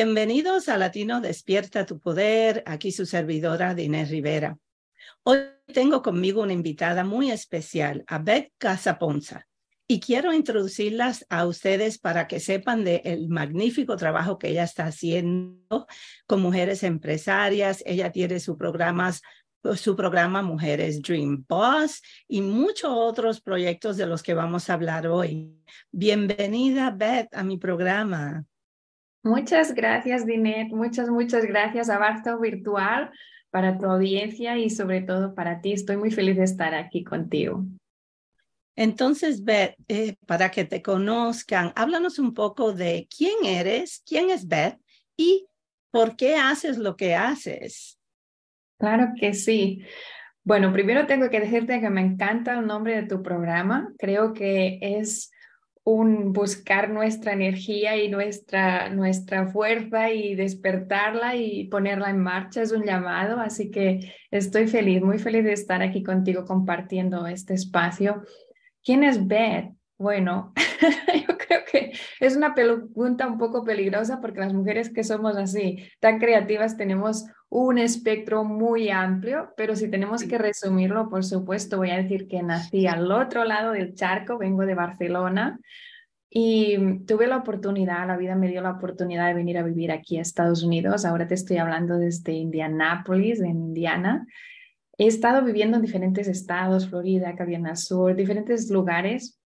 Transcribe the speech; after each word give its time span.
Bienvenidos 0.00 0.68
a 0.68 0.78
Latino 0.78 1.20
Despierta 1.20 1.84
tu 1.84 1.98
Poder, 1.98 2.62
aquí 2.66 2.92
su 2.92 3.04
servidora 3.04 3.74
Dinés 3.74 4.10
Rivera. 4.10 4.56
Hoy 5.24 5.40
tengo 5.74 6.02
conmigo 6.02 6.42
una 6.42 6.52
invitada 6.52 7.02
muy 7.02 7.32
especial, 7.32 8.04
a 8.06 8.20
Beth 8.20 8.52
Casaponza, 8.58 9.48
y 9.88 9.98
quiero 9.98 10.32
introducirlas 10.32 11.26
a 11.28 11.48
ustedes 11.48 11.98
para 11.98 12.28
que 12.28 12.38
sepan 12.38 12.84
del 12.84 13.28
magnífico 13.28 13.96
trabajo 13.96 14.38
que 14.38 14.50
ella 14.50 14.62
está 14.62 14.84
haciendo 14.84 15.88
con 16.28 16.42
mujeres 16.42 16.84
empresarias. 16.84 17.82
Ella 17.84 18.12
tiene 18.12 18.38
su 18.38 18.56
su 19.74 19.96
programa 19.96 20.42
Mujeres 20.42 21.02
Dream 21.02 21.44
Boss 21.48 22.02
y 22.28 22.40
muchos 22.40 22.92
otros 22.92 23.40
proyectos 23.40 23.96
de 23.96 24.06
los 24.06 24.22
que 24.22 24.34
vamos 24.34 24.70
a 24.70 24.74
hablar 24.74 25.08
hoy. 25.08 25.58
Bienvenida, 25.90 26.92
Beth, 26.92 27.34
a 27.34 27.42
mi 27.42 27.58
programa. 27.58 28.46
Muchas 29.22 29.74
gracias, 29.74 30.24
Dinet. 30.24 30.68
Muchas, 30.68 31.08
muchas 31.08 31.44
gracias 31.44 31.90
a 31.90 31.98
Barto 31.98 32.38
Virtual 32.38 33.10
para 33.50 33.78
tu 33.78 33.86
audiencia 33.86 34.56
y 34.56 34.70
sobre 34.70 35.02
todo 35.02 35.34
para 35.34 35.60
ti. 35.60 35.72
Estoy 35.72 35.96
muy 35.96 36.10
feliz 36.10 36.36
de 36.36 36.44
estar 36.44 36.74
aquí 36.74 37.04
contigo. 37.04 37.64
Entonces, 38.76 39.42
Beth, 39.42 39.74
eh, 39.88 40.14
para 40.26 40.50
que 40.50 40.64
te 40.64 40.82
conozcan, 40.82 41.72
háblanos 41.74 42.20
un 42.20 42.32
poco 42.32 42.72
de 42.72 43.08
quién 43.14 43.44
eres, 43.44 44.02
quién 44.06 44.30
es 44.30 44.46
Beth 44.46 44.78
y 45.16 45.48
por 45.90 46.14
qué 46.14 46.36
haces 46.36 46.78
lo 46.78 46.96
que 46.96 47.16
haces. 47.16 47.98
Claro 48.78 49.08
que 49.18 49.34
sí. 49.34 49.82
Bueno, 50.44 50.72
primero 50.72 51.06
tengo 51.06 51.28
que 51.28 51.40
decirte 51.40 51.80
que 51.80 51.90
me 51.90 52.00
encanta 52.00 52.56
el 52.58 52.66
nombre 52.66 52.94
de 52.94 53.08
tu 53.08 53.22
programa. 53.22 53.92
Creo 53.98 54.32
que 54.32 54.78
es 54.80 55.32
un 55.88 56.34
buscar 56.34 56.90
nuestra 56.90 57.32
energía 57.32 57.96
y 57.96 58.10
nuestra, 58.10 58.90
nuestra 58.90 59.48
fuerza 59.48 60.10
y 60.10 60.34
despertarla 60.34 61.34
y 61.36 61.64
ponerla 61.68 62.10
en 62.10 62.18
marcha 62.18 62.60
es 62.60 62.72
un 62.72 62.84
llamado, 62.84 63.40
así 63.40 63.70
que 63.70 64.12
estoy 64.30 64.66
feliz, 64.66 65.00
muy 65.00 65.18
feliz 65.18 65.44
de 65.44 65.54
estar 65.54 65.80
aquí 65.80 66.02
contigo 66.02 66.44
compartiendo 66.44 67.26
este 67.26 67.54
espacio. 67.54 68.22
¿Quién 68.84 69.02
es 69.02 69.26
Beth? 69.26 69.77
Bueno, 69.98 70.52
yo 71.28 71.36
creo 71.36 71.60
que 71.70 71.92
es 72.20 72.36
una 72.36 72.54
pregunta 72.54 73.26
un 73.26 73.36
poco 73.36 73.64
peligrosa 73.64 74.20
porque 74.20 74.38
las 74.38 74.54
mujeres 74.54 74.90
que 74.90 75.02
somos 75.02 75.36
así, 75.36 75.88
tan 75.98 76.20
creativas, 76.20 76.76
tenemos 76.76 77.26
un 77.48 77.78
espectro 77.78 78.44
muy 78.44 78.90
amplio, 78.90 79.52
pero 79.56 79.74
si 79.74 79.90
tenemos 79.90 80.22
que 80.22 80.38
resumirlo, 80.38 81.08
por 81.08 81.24
supuesto, 81.24 81.78
voy 81.78 81.90
a 81.90 81.96
decir 81.96 82.28
que 82.28 82.44
nací 82.44 82.86
al 82.86 83.10
otro 83.10 83.44
lado 83.44 83.72
del 83.72 83.94
charco, 83.94 84.38
vengo 84.38 84.66
de 84.66 84.74
Barcelona 84.74 85.58
y 86.30 87.00
tuve 87.04 87.26
la 87.26 87.38
oportunidad, 87.38 88.06
la 88.06 88.16
vida 88.16 88.36
me 88.36 88.48
dio 88.48 88.60
la 88.60 88.72
oportunidad 88.72 89.26
de 89.26 89.34
venir 89.34 89.58
a 89.58 89.64
vivir 89.64 89.90
aquí 89.90 90.18
a 90.18 90.22
Estados 90.22 90.62
Unidos. 90.62 91.04
Ahora 91.06 91.26
te 91.26 91.34
estoy 91.34 91.56
hablando 91.56 91.98
desde 91.98 92.34
Indianápolis, 92.34 93.40
en 93.40 93.56
Indiana. 93.56 94.26
He 94.96 95.08
estado 95.08 95.42
viviendo 95.42 95.76
en 95.76 95.82
diferentes 95.82 96.28
estados, 96.28 96.88
Florida, 96.88 97.34
Carolina 97.34 97.74
Sur, 97.74 98.14
diferentes 98.14 98.70
lugares 98.70 99.37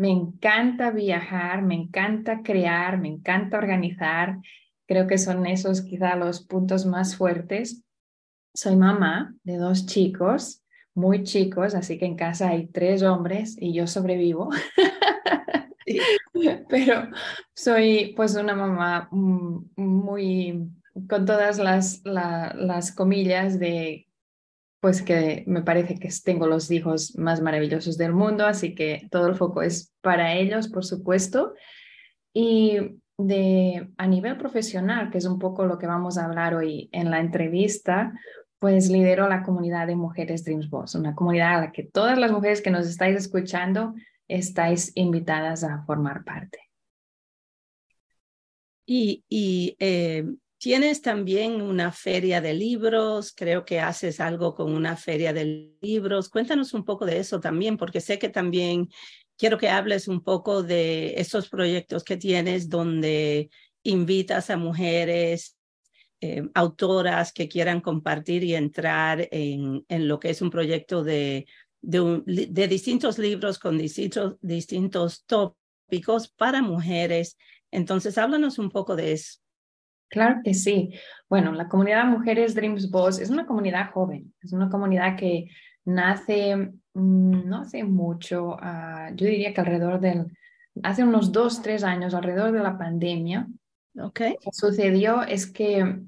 me 0.00 0.08
encanta 0.08 0.92
viajar, 0.92 1.60
me 1.60 1.74
encanta 1.74 2.40
crear, 2.42 2.96
me 2.98 3.08
encanta 3.08 3.58
organizar. 3.58 4.38
Creo 4.86 5.06
que 5.06 5.18
son 5.18 5.44
esos 5.44 5.82
quizá 5.82 6.16
los 6.16 6.40
puntos 6.40 6.86
más 6.86 7.16
fuertes. 7.16 7.84
Soy 8.54 8.76
mamá 8.76 9.34
de 9.44 9.58
dos 9.58 9.84
chicos, 9.84 10.64
muy 10.94 11.22
chicos, 11.24 11.74
así 11.74 11.98
que 11.98 12.06
en 12.06 12.16
casa 12.16 12.48
hay 12.48 12.68
tres 12.68 13.02
hombres 13.02 13.58
y 13.60 13.74
yo 13.74 13.86
sobrevivo. 13.86 14.48
Pero 16.70 17.10
soy 17.54 18.14
pues 18.16 18.36
una 18.36 18.54
mamá 18.54 19.06
mm, 19.10 19.64
muy 19.76 20.66
con 21.10 21.26
todas 21.26 21.58
las, 21.58 22.00
las 22.04 22.92
comillas 22.92 23.58
de 23.58 24.08
pues 24.80 25.02
que 25.02 25.44
me 25.46 25.62
parece 25.62 25.96
que 25.96 26.08
tengo 26.24 26.46
los 26.46 26.70
hijos 26.70 27.16
más 27.16 27.42
maravillosos 27.42 27.98
del 27.98 28.14
mundo, 28.14 28.46
así 28.46 28.74
que 28.74 29.06
todo 29.10 29.28
el 29.28 29.34
foco 29.34 29.62
es 29.62 29.92
para 30.00 30.34
ellos, 30.34 30.68
por 30.68 30.84
supuesto. 30.84 31.54
Y 32.32 32.78
de 33.18 33.90
a 33.98 34.06
nivel 34.06 34.38
profesional, 34.38 35.10
que 35.10 35.18
es 35.18 35.26
un 35.26 35.38
poco 35.38 35.66
lo 35.66 35.78
que 35.78 35.86
vamos 35.86 36.16
a 36.16 36.24
hablar 36.24 36.54
hoy 36.54 36.88
en 36.92 37.10
la 37.10 37.20
entrevista, 37.20 38.14
pues 38.58 38.90
lidero 38.90 39.28
la 39.28 39.42
comunidad 39.42 39.86
de 39.86 39.96
Mujeres 39.96 40.44
Dreams 40.44 40.70
Boss, 40.70 40.94
una 40.94 41.14
comunidad 41.14 41.58
a 41.58 41.60
la 41.60 41.72
que 41.72 41.82
todas 41.82 42.18
las 42.18 42.32
mujeres 42.32 42.62
que 42.62 42.70
nos 42.70 42.86
estáis 42.86 43.16
escuchando 43.16 43.94
estáis 44.28 44.92
invitadas 44.94 45.64
a 45.64 45.82
formar 45.84 46.24
parte. 46.24 46.58
Y, 48.86 49.24
y 49.28 49.76
eh, 49.78 50.24
Tienes 50.60 51.00
también 51.00 51.62
una 51.62 51.90
feria 51.90 52.42
de 52.42 52.52
libros, 52.52 53.32
creo 53.34 53.64
que 53.64 53.80
haces 53.80 54.20
algo 54.20 54.54
con 54.54 54.74
una 54.74 54.94
feria 54.94 55.32
de 55.32 55.72
libros. 55.80 56.28
Cuéntanos 56.28 56.74
un 56.74 56.84
poco 56.84 57.06
de 57.06 57.16
eso 57.18 57.40
también, 57.40 57.78
porque 57.78 58.02
sé 58.02 58.18
que 58.18 58.28
también 58.28 58.90
quiero 59.38 59.56
que 59.56 59.70
hables 59.70 60.06
un 60.06 60.22
poco 60.22 60.62
de 60.62 61.14
estos 61.16 61.48
proyectos 61.48 62.04
que 62.04 62.18
tienes 62.18 62.68
donde 62.68 63.48
invitas 63.84 64.50
a 64.50 64.58
mujeres, 64.58 65.56
eh, 66.20 66.42
autoras 66.52 67.32
que 67.32 67.48
quieran 67.48 67.80
compartir 67.80 68.44
y 68.44 68.54
entrar 68.54 69.28
en, 69.30 69.86
en 69.88 70.08
lo 70.08 70.20
que 70.20 70.28
es 70.28 70.42
un 70.42 70.50
proyecto 70.50 71.02
de, 71.02 71.46
de, 71.80 72.22
de 72.26 72.68
distintos 72.68 73.18
libros 73.18 73.58
con 73.58 73.78
distintos, 73.78 74.36
distintos 74.42 75.24
tópicos 75.24 76.28
para 76.28 76.60
mujeres. 76.60 77.38
Entonces, 77.70 78.18
háblanos 78.18 78.58
un 78.58 78.68
poco 78.68 78.94
de 78.94 79.12
eso. 79.12 79.40
Claro 80.10 80.40
que 80.44 80.54
sí. 80.54 80.92
Bueno, 81.28 81.52
la 81.52 81.68
comunidad 81.68 82.04
Mujeres 82.04 82.54
Dreams 82.54 82.90
Boss 82.90 83.20
es 83.20 83.30
una 83.30 83.46
comunidad 83.46 83.92
joven, 83.92 84.34
es 84.42 84.52
una 84.52 84.68
comunidad 84.68 85.16
que 85.16 85.48
nace 85.84 86.56
mm, 86.94 87.48
no 87.48 87.62
hace 87.62 87.84
mucho, 87.84 88.56
ah, 88.60 89.10
yo 89.14 89.26
diría 89.26 89.54
que 89.54 89.60
alrededor 89.60 90.00
del, 90.00 90.36
hace 90.82 91.04
unos 91.04 91.32
dos, 91.32 91.62
tres 91.62 91.84
años, 91.84 92.12
alrededor 92.12 92.52
de 92.52 92.60
la 92.60 92.76
pandemia. 92.76 93.46
Ok. 93.98 94.20
Lo 94.20 94.36
que 94.40 94.50
sucedió 94.52 95.22
es 95.22 95.50
que 95.50 96.00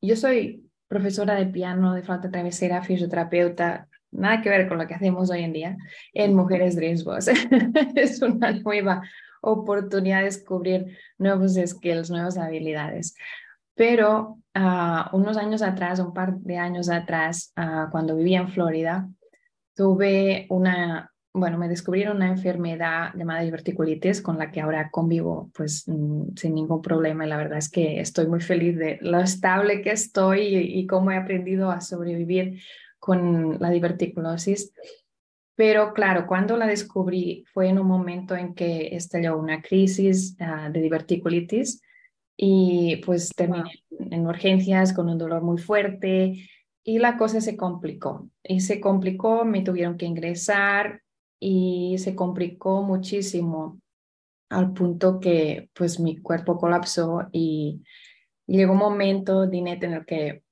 yo 0.00 0.16
soy 0.16 0.68
profesora 0.86 1.34
de 1.34 1.46
piano, 1.46 1.94
de 1.94 2.02
flauta 2.02 2.30
travesera, 2.30 2.82
fisioterapeuta, 2.82 3.88
nada 4.10 4.42
que 4.42 4.48
ver 4.50 4.68
con 4.68 4.78
lo 4.78 4.86
que 4.86 4.94
hacemos 4.94 5.30
hoy 5.30 5.42
en 5.42 5.52
día 5.52 5.76
en 6.12 6.34
Mujeres 6.34 6.76
Dreams 6.76 7.04
Boss. 7.04 7.28
es 7.94 8.20
una 8.22 8.52
nueva 8.52 9.02
oportunidad 9.40 10.18
de 10.18 10.24
descubrir 10.24 10.98
nuevos 11.18 11.54
skills, 11.54 12.10
nuevas 12.10 12.38
habilidades. 12.38 13.14
Pero 13.74 14.38
uh, 14.56 15.16
unos 15.16 15.36
años 15.36 15.62
atrás, 15.62 16.00
un 16.00 16.12
par 16.12 16.36
de 16.38 16.58
años 16.58 16.90
atrás, 16.90 17.52
uh, 17.56 17.90
cuando 17.90 18.16
vivía 18.16 18.40
en 18.40 18.48
Florida, 18.48 19.08
tuve 19.76 20.46
una, 20.50 21.12
bueno, 21.32 21.58
me 21.58 21.68
descubrieron 21.68 22.16
una 22.16 22.28
enfermedad 22.28 23.12
llamada 23.14 23.42
diverticulitis 23.42 24.20
con 24.20 24.36
la 24.36 24.50
que 24.50 24.60
ahora 24.60 24.90
convivo 24.90 25.50
pues 25.54 25.84
mm, 25.86 26.34
sin 26.34 26.56
ningún 26.56 26.82
problema 26.82 27.24
y 27.24 27.28
la 27.28 27.36
verdad 27.36 27.58
es 27.58 27.70
que 27.70 28.00
estoy 28.00 28.26
muy 28.26 28.40
feliz 28.40 28.76
de 28.76 28.98
lo 29.00 29.20
estable 29.20 29.80
que 29.80 29.92
estoy 29.92 30.40
y, 30.40 30.80
y 30.80 30.86
cómo 30.88 31.12
he 31.12 31.16
aprendido 31.16 31.70
a 31.70 31.80
sobrevivir 31.80 32.60
con 32.98 33.58
la 33.60 33.70
diverticulosis. 33.70 34.72
Pero 35.58 35.92
claro, 35.92 36.24
cuando 36.28 36.56
la 36.56 36.68
descubrí 36.68 37.44
fue 37.52 37.68
en 37.68 37.80
un 37.80 37.88
momento 37.88 38.36
en 38.36 38.54
que 38.54 38.94
estalló 38.94 39.36
una 39.36 39.60
crisis 39.60 40.36
uh, 40.38 40.70
de 40.70 40.80
diverticulitis 40.80 41.82
y 42.36 43.02
pues 43.04 43.30
terminé 43.30 43.82
en 43.90 44.24
urgencias 44.24 44.92
con 44.92 45.08
un 45.08 45.18
dolor 45.18 45.42
muy 45.42 45.58
fuerte 45.58 46.48
y 46.84 46.98
la 47.00 47.16
cosa 47.16 47.40
se 47.40 47.56
complicó. 47.56 48.30
Y 48.44 48.60
se 48.60 48.80
complicó, 48.80 49.44
me 49.44 49.62
tuvieron 49.62 49.96
que 49.96 50.06
ingresar 50.06 51.02
y 51.40 51.96
se 51.98 52.14
complicó 52.14 52.84
muchísimo 52.84 53.80
al 54.50 54.72
punto 54.72 55.18
que 55.18 55.70
pues 55.74 55.98
mi 55.98 56.18
cuerpo 56.18 56.56
colapsó 56.56 57.26
y 57.32 57.82
llegó 58.46 58.74
un 58.74 58.78
momento, 58.78 59.48
Dinette, 59.48 59.86
en 59.86 59.92
el 59.94 60.06
que, 60.06 60.44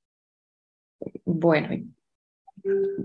bueno, 1.25 1.69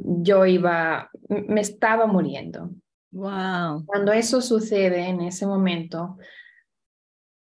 yo 0.03 0.45
iba, 0.45 1.09
me 1.29 1.61
estaba 1.61 2.07
muriendo. 2.07 2.69
Wow. 3.11 3.85
Cuando 3.85 4.13
eso 4.13 4.41
sucede 4.41 5.07
en 5.07 5.21
ese 5.21 5.45
momento, 5.45 6.17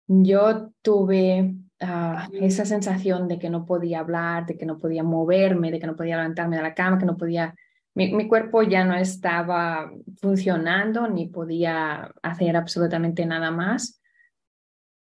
yo 0.07 0.71
tuve 0.83 1.55
ah, 1.81 2.29
esa 2.35 2.65
sensación 2.65 3.29
de 3.29 3.39
que 3.39 3.49
no 3.49 3.65
podía 3.65 4.01
hablar, 4.01 4.47
de 4.47 4.59
que 4.59 4.67
no 4.67 4.79
podía 4.79 5.03
moverme, 5.03 5.71
de 5.71 5.81
que 5.81 5.87
no 5.87 5.97
podía 5.97 6.17
levantarme 6.17 6.57
de 6.57 6.63
la 6.63 6.75
cama, 6.75 6.99
que 6.99 7.07
no 7.07 7.17
podía, 7.17 7.55
mi, 7.95 8.13
mi 8.13 8.29
cuerpo 8.29 8.63
ya 8.63 8.85
no 8.85 8.95
estaba 8.95 9.91
funcionando 10.21 11.09
ni 11.09 11.29
podía 11.29 12.13
hacer 12.23 12.57
absolutamente 12.57 13.25
nada 13.25 13.51
más, 13.51 14.03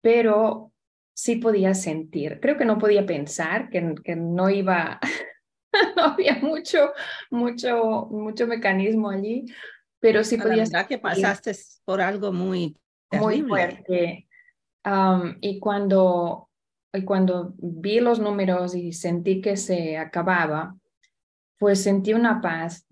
pero 0.03 0.73
sí 1.15 1.37
podía 1.37 1.75
sentir. 1.75 2.41
Creo 2.41 2.57
que 2.57 2.65
no 2.65 2.79
podía 2.79 3.07
pensar, 3.07 3.71
que, 3.71 3.95
que 4.05 4.17
no 4.17 4.51
iba 4.51 4.99
no 5.97 6.03
había 6.03 6.39
mucho, 6.41 6.93
mucho, 7.31 8.09
mucho 8.11 8.47
mecanismo 8.47 9.11
allí, 9.11 9.47
pero 10.01 10.25
sí 10.25 10.37
podía. 10.37 10.65
La 10.71 10.87
que 10.87 10.99
pasaste 10.99 11.57
por 11.85 12.01
algo 12.01 12.33
muy, 12.33 12.77
muy 13.13 13.43
fuerte. 13.43 14.29
y 15.41 15.61
cuando 15.61 16.49
cuando 17.05 17.55
vi 17.59 18.01
los 18.01 18.19
números 18.19 18.75
y 18.75 18.93
sentí 18.93 19.41
que 19.41 19.57
se 19.57 19.99
acababa, 19.99 20.75
pues 21.59 21.83
sentí 21.83 22.13
una 22.13 22.41
paz, 22.41 22.87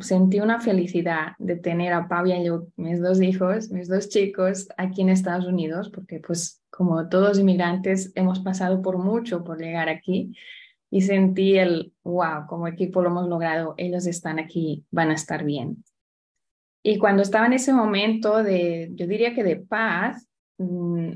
sentí 0.00 0.40
una 0.40 0.60
felicidad 0.60 1.32
de 1.38 1.56
tener 1.56 1.92
a 1.92 2.08
Pau 2.08 2.26
y 2.26 2.32
a 2.32 2.42
yo, 2.42 2.66
mis 2.76 3.00
dos 3.00 3.20
hijos, 3.20 3.70
mis 3.70 3.88
dos 3.88 4.08
chicos, 4.08 4.68
aquí 4.76 5.02
en 5.02 5.10
Estados 5.10 5.46
Unidos, 5.46 5.90
porque 5.90 6.20
pues 6.20 6.62
como 6.68 7.08
todos 7.08 7.38
inmigrantes 7.38 8.12
hemos 8.16 8.40
pasado 8.40 8.82
por 8.82 8.98
mucho 8.98 9.44
por 9.44 9.58
llegar 9.58 9.88
aquí 9.88 10.36
y 10.90 11.02
sentí 11.02 11.58
el, 11.58 11.92
wow, 12.04 12.46
como 12.46 12.68
equipo 12.68 13.02
lo 13.02 13.08
hemos 13.08 13.28
logrado, 13.28 13.74
ellos 13.76 14.06
están 14.06 14.38
aquí, 14.38 14.84
van 14.90 15.10
a 15.10 15.14
estar 15.14 15.44
bien. 15.44 15.84
Y 16.82 16.98
cuando 16.98 17.22
estaba 17.22 17.46
en 17.46 17.54
ese 17.54 17.72
momento 17.72 18.42
de, 18.42 18.90
yo 18.94 19.06
diría 19.06 19.34
que 19.34 19.42
de 19.42 19.56
paz, 19.56 20.28
mm, 20.58 21.10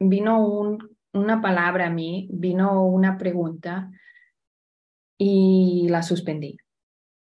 vino 0.00 0.46
un, 0.46 0.96
una 1.12 1.40
palabra 1.40 1.86
a 1.86 1.90
mí, 1.90 2.28
vino 2.30 2.84
una 2.84 3.16
pregunta 3.16 3.90
y 5.16 5.88
la 5.88 6.02
suspendí. 6.02 6.56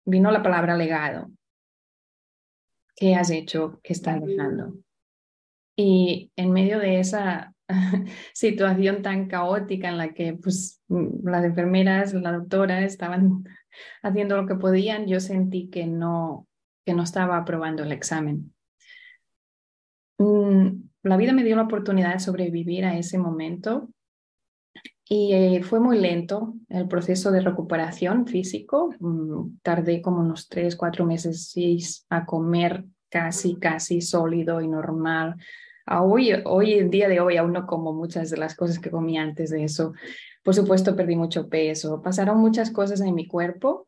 Vino 0.05 0.31
la 0.31 0.43
palabra 0.43 0.75
legado. 0.75 1.31
¿Qué 2.95 3.15
has 3.15 3.31
hecho? 3.31 3.79
¿Qué 3.81 3.93
estás 3.93 4.21
dejando? 4.21 4.73
Y 5.77 6.31
en 6.35 6.51
medio 6.51 6.79
de 6.79 6.99
esa 6.99 7.55
situación 8.33 9.01
tan 9.01 9.27
caótica 9.27 9.89
en 9.89 9.98
la 9.98 10.13
que 10.13 10.33
pues, 10.33 10.81
mm, 10.88 11.27
las 11.27 11.45
enfermeras, 11.45 12.13
la 12.13 12.31
doctora 12.31 12.83
estaban 12.83 13.44
haciendo 14.04 14.38
lo 14.38 14.48
que 14.48 14.56
podían, 14.56 15.07
yo 15.07 15.19
sentí 15.19 15.69
que 15.69 15.86
no, 15.86 16.48
que 16.86 16.94
no 16.94 17.04
estaba 17.04 17.38
aprobando 17.38 17.83
el 17.83 17.92
examen. 17.92 18.54
Mm, 20.18 20.89
la 21.04 21.18
vida 21.18 21.33
me 21.33 21.44
dio 21.44 21.56
la 21.56 21.63
oportunidad 21.63 22.13
de 22.13 22.19
sobrevivir 22.19 22.86
a 22.86 22.98
ese 22.98 23.18
momento 23.18 23.89
y 25.07 25.33
eh, 25.33 25.63
fue 25.63 25.80
muy 25.80 25.98
lento 25.98 26.54
el 26.68 26.88
proceso 26.88 27.31
de 27.31 27.42
recuperación 27.42 28.27
físico. 28.27 28.94
Mm, 29.00 29.57
tardé 29.62 30.01
como 30.01 30.19
unos 30.19 30.50
tres, 30.50 30.75
cuatro 30.75 31.06
meses 31.06 31.56
a 32.10 32.25
comer 32.25 32.86
casi, 33.10 33.56
casi 33.56 34.01
sólido 34.01 34.62
y 34.62 34.68
normal 34.68 35.36
hoy, 35.89 36.31
hoy, 36.45 36.74
el 36.74 36.89
día 36.89 37.07
de 37.07 37.19
hoy, 37.19 37.38
aún 37.38 37.53
no 37.53 37.65
como 37.65 37.94
muchas 37.94 38.30
de 38.30 38.38
las 38.38 38.56
cosas 38.56 38.80
que 38.80 38.91
comí 38.91 39.18
antes 39.18 39.50
de 39.50 39.63
eso. 39.63 39.94
Por 40.44 40.53
supuesto, 40.53 40.95
perdí 40.95 41.15
mucho 41.15 41.50
peso, 41.50 42.01
pasaron 42.01 42.38
muchas 42.39 42.71
cosas 42.71 43.01
en 43.01 43.15
mi 43.15 43.27
cuerpo, 43.27 43.88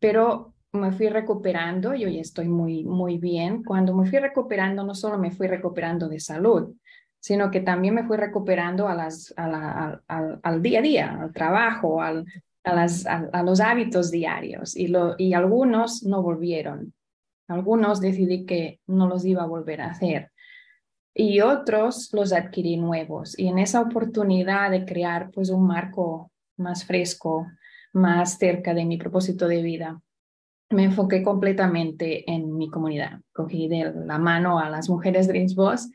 pero 0.00 0.54
me 0.72 0.92
fui 0.92 1.08
recuperando 1.08 1.94
y 1.94 2.04
hoy 2.04 2.18
estoy 2.18 2.48
muy, 2.48 2.84
muy 2.84 3.18
bien. 3.18 3.62
Cuando 3.62 3.94
me 3.94 4.08
fui 4.08 4.18
recuperando, 4.18 4.84
no 4.84 4.94
solo 4.94 5.18
me 5.18 5.30
fui 5.30 5.46
recuperando 5.46 6.08
de 6.08 6.20
salud, 6.20 6.74
sino 7.20 7.50
que 7.50 7.60
también 7.60 7.94
me 7.94 8.04
fui 8.04 8.16
recuperando 8.16 8.88
a 8.88 8.94
las, 8.94 9.34
al 9.36 10.62
día 10.62 10.78
a 10.78 10.82
día, 10.82 11.18
al 11.22 11.32
trabajo, 11.32 12.02
al, 12.02 12.24
a, 12.64 12.74
las, 12.74 13.06
a, 13.06 13.42
los 13.42 13.60
hábitos 13.60 14.10
diarios 14.10 14.76
y, 14.76 14.88
lo, 14.88 15.14
y 15.18 15.34
algunos 15.34 16.02
no 16.02 16.22
volvieron. 16.22 16.94
Algunos 17.48 18.00
decidí 18.00 18.44
que 18.44 18.80
no 18.86 19.06
los 19.08 19.24
iba 19.24 19.42
a 19.42 19.46
volver 19.46 19.80
a 19.80 19.90
hacer 19.90 20.30
y 21.18 21.40
otros 21.40 22.10
los 22.12 22.34
adquirí 22.34 22.76
nuevos. 22.76 23.38
Y 23.38 23.48
en 23.48 23.58
esa 23.58 23.80
oportunidad 23.80 24.70
de 24.70 24.84
crear 24.84 25.30
pues 25.30 25.48
un 25.48 25.66
marco 25.66 26.30
más 26.58 26.84
fresco, 26.84 27.46
más 27.94 28.36
cerca 28.38 28.74
de 28.74 28.84
mi 28.84 28.98
propósito 28.98 29.48
de 29.48 29.62
vida, 29.62 30.02
me 30.68 30.84
enfoqué 30.84 31.22
completamente 31.22 32.30
en 32.30 32.54
mi 32.56 32.68
comunidad. 32.68 33.20
Cogí 33.32 33.66
de 33.66 33.94
la 34.04 34.18
mano 34.18 34.58
a 34.58 34.68
las 34.68 34.90
mujeres 34.90 35.26
Dreams 35.26 35.54
Boss 35.54 35.90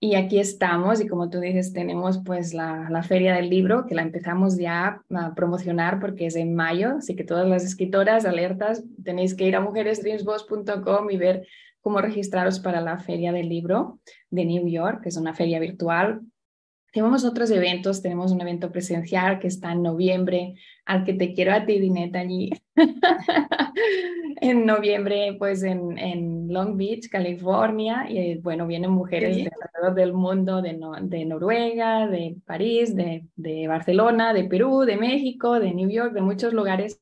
y 0.00 0.16
aquí 0.16 0.40
estamos 0.40 1.00
y 1.00 1.06
como 1.06 1.30
tú 1.30 1.38
dices, 1.38 1.72
tenemos 1.72 2.20
pues 2.24 2.52
la, 2.52 2.88
la, 2.90 3.04
feria 3.04 3.34
del 3.34 3.50
libro 3.50 3.86
que 3.86 3.94
la 3.94 4.02
empezamos 4.02 4.56
ya 4.56 5.02
a 5.10 5.34
promocionar 5.34 6.00
porque 6.00 6.26
es 6.26 6.36
en 6.36 6.54
mayo, 6.54 6.96
así 6.98 7.14
que 7.14 7.24
todas 7.24 7.46
las 7.48 7.64
escritoras 7.64 8.24
alertas 8.24 8.82
tenéis 9.04 9.34
que 9.34 9.44
ir 9.44 9.54
a 9.54 9.60
mujeresdreamsboss.com 9.60 11.10
y 11.10 11.16
ver 11.16 11.46
cómo 11.80 12.00
registraros 12.00 12.60
para 12.60 12.80
la 12.80 12.98
Feria 12.98 13.32
del 13.32 13.48
Libro 13.48 14.00
de 14.30 14.44
New 14.44 14.68
York, 14.68 15.02
que 15.02 15.08
es 15.08 15.16
una 15.16 15.34
feria 15.34 15.58
virtual. 15.60 16.20
Tenemos 16.92 17.24
otros 17.24 17.50
eventos, 17.50 18.00
tenemos 18.02 18.32
un 18.32 18.40
evento 18.40 18.72
presencial 18.72 19.38
que 19.38 19.48
está 19.48 19.72
en 19.72 19.82
noviembre, 19.82 20.54
al 20.86 21.04
que 21.04 21.12
te 21.12 21.34
quiero 21.34 21.52
a 21.52 21.66
ti, 21.66 21.78
Dinette, 21.78 22.16
allí. 22.16 22.50
en 24.40 24.64
noviembre, 24.64 25.36
pues 25.38 25.62
en, 25.62 25.98
en, 25.98 26.48
Long 26.48 26.78
Beach, 26.78 27.10
California, 27.10 28.06
y 28.08 28.38
bueno, 28.38 28.66
vienen 28.66 28.90
mujeres 28.90 29.36
de 29.36 29.50
alrededor 29.50 29.94
del 29.94 30.12
mundo, 30.14 30.62
de, 30.62 30.78
de 31.02 31.24
Noruega, 31.26 32.06
de 32.06 32.36
París, 32.46 32.96
de, 32.96 33.26
de 33.36 33.68
Barcelona, 33.68 34.32
de 34.32 34.44
Perú, 34.44 34.80
de 34.80 34.96
México, 34.96 35.60
de 35.60 35.74
New 35.74 35.90
York, 35.90 36.14
de 36.14 36.22
muchos 36.22 36.54
lugares 36.54 36.98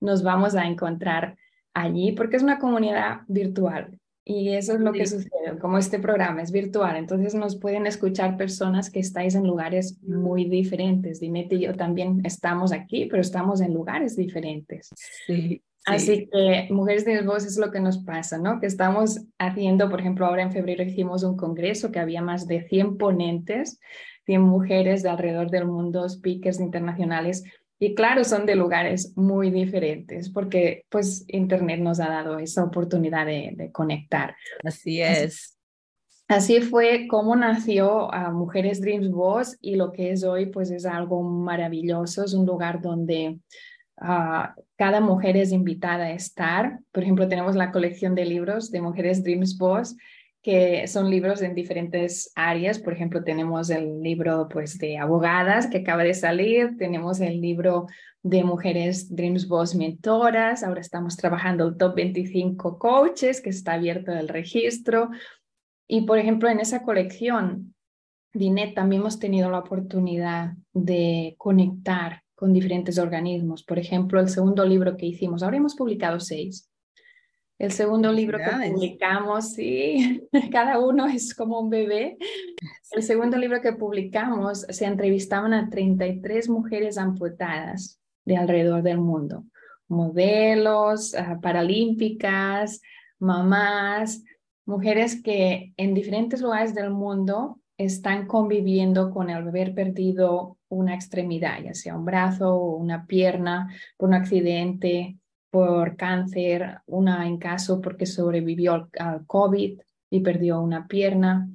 nos 0.00 0.22
vamos 0.22 0.54
a 0.54 0.66
encontrar 0.66 1.36
allí 1.74 2.12
porque 2.12 2.36
es 2.36 2.42
una 2.42 2.58
comunidad 2.58 3.20
virtual. 3.26 3.98
Y 4.30 4.50
eso 4.50 4.74
es 4.74 4.80
lo 4.80 4.92
que 4.92 5.06
sucede, 5.06 5.58
como 5.58 5.78
este 5.78 5.98
programa 5.98 6.42
es 6.42 6.52
virtual, 6.52 6.96
entonces 6.96 7.34
nos 7.34 7.56
pueden 7.56 7.86
escuchar 7.86 8.36
personas 8.36 8.90
que 8.90 9.00
estáis 9.00 9.34
en 9.34 9.46
lugares 9.46 9.98
muy 10.02 10.44
diferentes. 10.44 11.18
Dinette 11.18 11.54
y 11.54 11.60
yo 11.60 11.74
también 11.74 12.20
estamos 12.24 12.72
aquí, 12.72 13.06
pero 13.06 13.22
estamos 13.22 13.62
en 13.62 13.72
lugares 13.72 14.16
diferentes. 14.16 14.90
Sí. 15.26 15.62
Así 15.86 16.28
que 16.30 16.68
Mujeres 16.70 17.06
de 17.06 17.22
Voz 17.22 17.46
es 17.46 17.56
lo 17.56 17.70
que 17.70 17.80
nos 17.80 18.04
pasa, 18.04 18.36
¿no? 18.36 18.60
Que 18.60 18.66
estamos 18.66 19.18
haciendo, 19.38 19.88
por 19.88 20.00
ejemplo, 20.00 20.26
ahora 20.26 20.42
en 20.42 20.52
febrero 20.52 20.82
hicimos 20.82 21.22
un 21.22 21.38
congreso 21.38 21.90
que 21.90 21.98
había 21.98 22.20
más 22.20 22.46
de 22.46 22.68
100 22.68 22.98
ponentes, 22.98 23.80
100 24.26 24.42
mujeres 24.42 25.02
de 25.02 25.08
alrededor 25.08 25.50
del 25.50 25.64
mundo, 25.64 26.06
speakers 26.06 26.60
internacionales, 26.60 27.44
y 27.80 27.94
claro, 27.94 28.24
son 28.24 28.44
de 28.44 28.56
lugares 28.56 29.12
muy 29.16 29.50
diferentes 29.50 30.30
porque 30.30 30.84
pues 30.88 31.24
Internet 31.28 31.80
nos 31.80 32.00
ha 32.00 32.08
dado 32.08 32.38
esa 32.38 32.64
oportunidad 32.64 33.26
de, 33.26 33.70
conectar. 33.72 34.34
Así 34.64 35.00
es. 35.00 35.56
Así, 36.26 36.60
fue 36.60 37.06
como 37.08 37.36
nació 37.36 38.12
a 38.12 38.30
Mujeres 38.30 38.80
Dreams 38.80 39.10
Voz 39.10 39.56
y 39.60 39.76
lo 39.76 39.92
que 39.92 40.10
es 40.10 40.24
hoy 40.24 40.46
pues 40.46 40.70
es 40.70 40.84
algo 40.84 41.22
maravilloso, 41.22 42.24
es 42.24 42.34
un 42.34 42.44
lugar 42.44 42.82
donde 42.82 43.38
ah, 43.96 44.54
cada 44.76 45.00
mujer 45.00 45.36
es 45.36 45.52
invitada 45.52 46.04
a 46.04 46.12
estar. 46.12 46.80
Por 46.92 47.04
ejemplo, 47.04 47.28
tenemos 47.28 47.56
la 47.56 47.70
colección 47.70 48.14
de 48.14 48.26
libros 48.26 48.70
de 48.70 48.82
Mujeres 48.82 49.22
Dreams 49.22 49.56
Voz 49.56 49.96
que 50.42 50.86
son 50.86 51.10
libros 51.10 51.42
en 51.42 51.54
diferentes 51.54 52.32
áreas. 52.34 52.78
Por 52.78 52.92
ejemplo, 52.92 53.24
tenemos 53.24 53.70
el 53.70 54.00
libro 54.02 54.48
pues, 54.48 54.78
de 54.78 54.98
abogadas 54.98 55.66
que 55.66 55.78
acaba 55.78 56.04
de 56.04 56.14
salir, 56.14 56.76
tenemos 56.78 57.20
el 57.20 57.40
libro 57.40 57.86
de 58.22 58.44
mujeres 58.44 59.14
Dreams 59.14 59.48
Boss 59.48 59.74
mentoras, 59.74 60.62
ahora 60.62 60.80
estamos 60.80 61.16
trabajando 61.16 61.66
el 61.66 61.76
top 61.76 61.94
25 61.96 62.78
coaches 62.78 63.40
que 63.40 63.50
está 63.50 63.74
abierto 63.74 64.12
el 64.12 64.28
registro. 64.28 65.10
Y 65.86 66.02
por 66.02 66.18
ejemplo, 66.18 66.48
en 66.48 66.60
esa 66.60 66.82
colección, 66.82 67.74
Dinet, 68.34 68.74
también 68.74 69.02
hemos 69.02 69.18
tenido 69.18 69.50
la 69.50 69.60
oportunidad 69.60 70.52
de 70.72 71.34
conectar 71.38 72.22
con 72.34 72.52
diferentes 72.52 72.98
organismos. 72.98 73.64
Por 73.64 73.78
ejemplo, 73.78 74.20
el 74.20 74.28
segundo 74.28 74.64
libro 74.64 74.96
que 74.96 75.06
hicimos, 75.06 75.42
ahora 75.42 75.56
hemos 75.56 75.74
publicado 75.74 76.20
seis. 76.20 76.67
El 77.58 77.72
segundo 77.72 78.12
libro 78.12 78.38
que 78.38 78.70
publicamos, 78.70 79.52
sí, 79.52 80.28
cada 80.52 80.78
uno 80.78 81.06
es 81.06 81.34
como 81.34 81.60
un 81.60 81.70
bebé. 81.70 82.16
El 82.92 83.02
segundo 83.02 83.36
libro 83.36 83.60
que 83.60 83.72
publicamos 83.72 84.60
se 84.68 84.84
entrevistaban 84.84 85.52
a 85.52 85.68
33 85.68 86.48
mujeres 86.48 86.98
amputadas 86.98 88.00
de 88.24 88.36
alrededor 88.36 88.82
del 88.82 88.98
mundo, 88.98 89.44
modelos, 89.88 91.14
ah, 91.14 91.38
paralímpicas, 91.42 92.80
mamás, 93.18 94.22
mujeres 94.64 95.20
que 95.20 95.72
en 95.76 95.94
diferentes 95.94 96.40
lugares 96.40 96.74
del 96.74 96.90
mundo 96.90 97.58
están 97.76 98.26
conviviendo 98.26 99.10
con 99.10 99.30
el 99.30 99.48
haber 99.48 99.74
perdido 99.74 100.58
una 100.68 100.94
extremidad, 100.94 101.62
ya 101.62 101.74
sea 101.74 101.96
un 101.96 102.04
brazo 102.04 102.54
o 102.54 102.76
una 102.76 103.06
pierna 103.06 103.68
por 103.96 104.10
un 104.10 104.14
accidente, 104.14 105.17
por 105.50 105.96
cáncer, 105.96 106.78
una 106.86 107.26
en 107.26 107.38
caso 107.38 107.80
porque 107.80 108.06
sobrevivió 108.06 108.88
al, 108.98 109.26
COVID 109.26 109.80
y 110.10 110.20
perdió 110.20 110.60
una 110.60 110.86
pierna. 110.86 111.48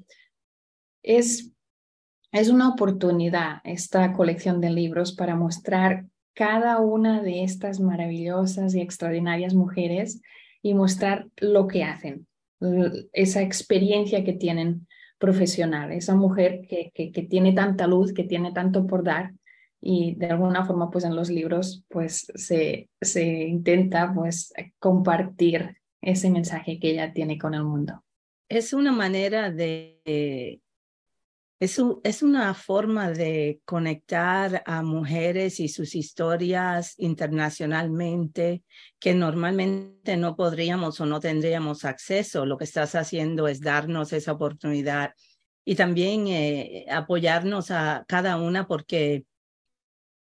Es, 1.02 1.52
es 2.32 2.50
una 2.50 2.70
oportunidad 2.70 3.58
esta 3.64 4.14
colección 4.14 4.62
de 4.62 4.72
libros 4.72 5.14
para 5.14 5.36
mostrar 5.36 6.06
cada 6.34 6.80
una 6.80 7.22
de 7.22 7.44
estas 7.44 7.80
maravillosas 7.80 8.74
y 8.74 8.82
extraordinarias 8.82 9.54
mujeres 9.54 10.22
y 10.62 10.74
mostrar 10.74 11.28
lo 11.38 11.68
que 11.68 11.84
hacen, 11.84 12.26
esa 13.12 13.42
experiencia 13.42 14.24
que 14.24 14.34
tienen 14.34 14.88
profesional, 15.20 15.92
esa 15.92 16.16
mujer 16.16 16.62
que, 16.68 16.92
que, 16.94 17.12
que 17.12 17.22
tiene 17.24 17.54
tanta 17.54 17.86
luz, 17.86 18.14
que 18.14 18.24
tiene 18.24 18.52
tanto 18.52 18.88
por 18.88 19.04
dar 19.04 19.34
y 19.86 20.16
de 20.16 20.28
alguna 20.28 20.64
forma 20.64 20.90
pues 20.90 21.04
en 21.04 21.14
los 21.14 21.30
libros 21.30 21.84
pues 21.90 22.32
se, 22.36 22.90
se 23.02 23.24
intenta 23.24 24.14
pues 24.16 24.54
compartir 24.80 25.76
ese 26.02 26.30
mensaje 26.30 26.80
que 26.80 26.92
ella 26.92 27.12
tiene 27.12 27.38
con 27.38 27.54
el 27.54 27.66
mundo. 27.66 28.02
Es 28.48 28.72
una 28.72 28.94
manera 28.94 29.52
de, 29.52 30.62
Es, 31.60 31.82
es 32.04 32.24
una 32.24 32.54
forma 32.54 33.12
de 33.12 33.60
conectar 33.66 34.64
a 34.66 34.84
mujeres 34.84 35.60
y 35.60 35.68
sus 35.68 35.96
historias 35.96 36.94
internacionalmente 36.98 38.64
que 39.00 39.14
normalmente 39.14 40.16
no 40.16 40.38
podríamos 40.38 41.02
o 41.02 41.06
no 41.06 41.20
tendríamos 41.20 41.84
acceso. 41.84 42.46
Lo 42.46 42.58
que 42.58 42.64
estás 42.64 42.96
haciendo 42.96 43.50
es 43.50 43.60
darnos 43.60 44.14
esa 44.14 44.32
oportunidad 44.32 45.12
y 45.66 45.76
también 45.76 46.28
eh, 46.28 46.86
apoyarnos 46.90 47.70
a 47.72 48.06
cada 48.08 48.38
una 48.38 48.66
porque 48.66 49.26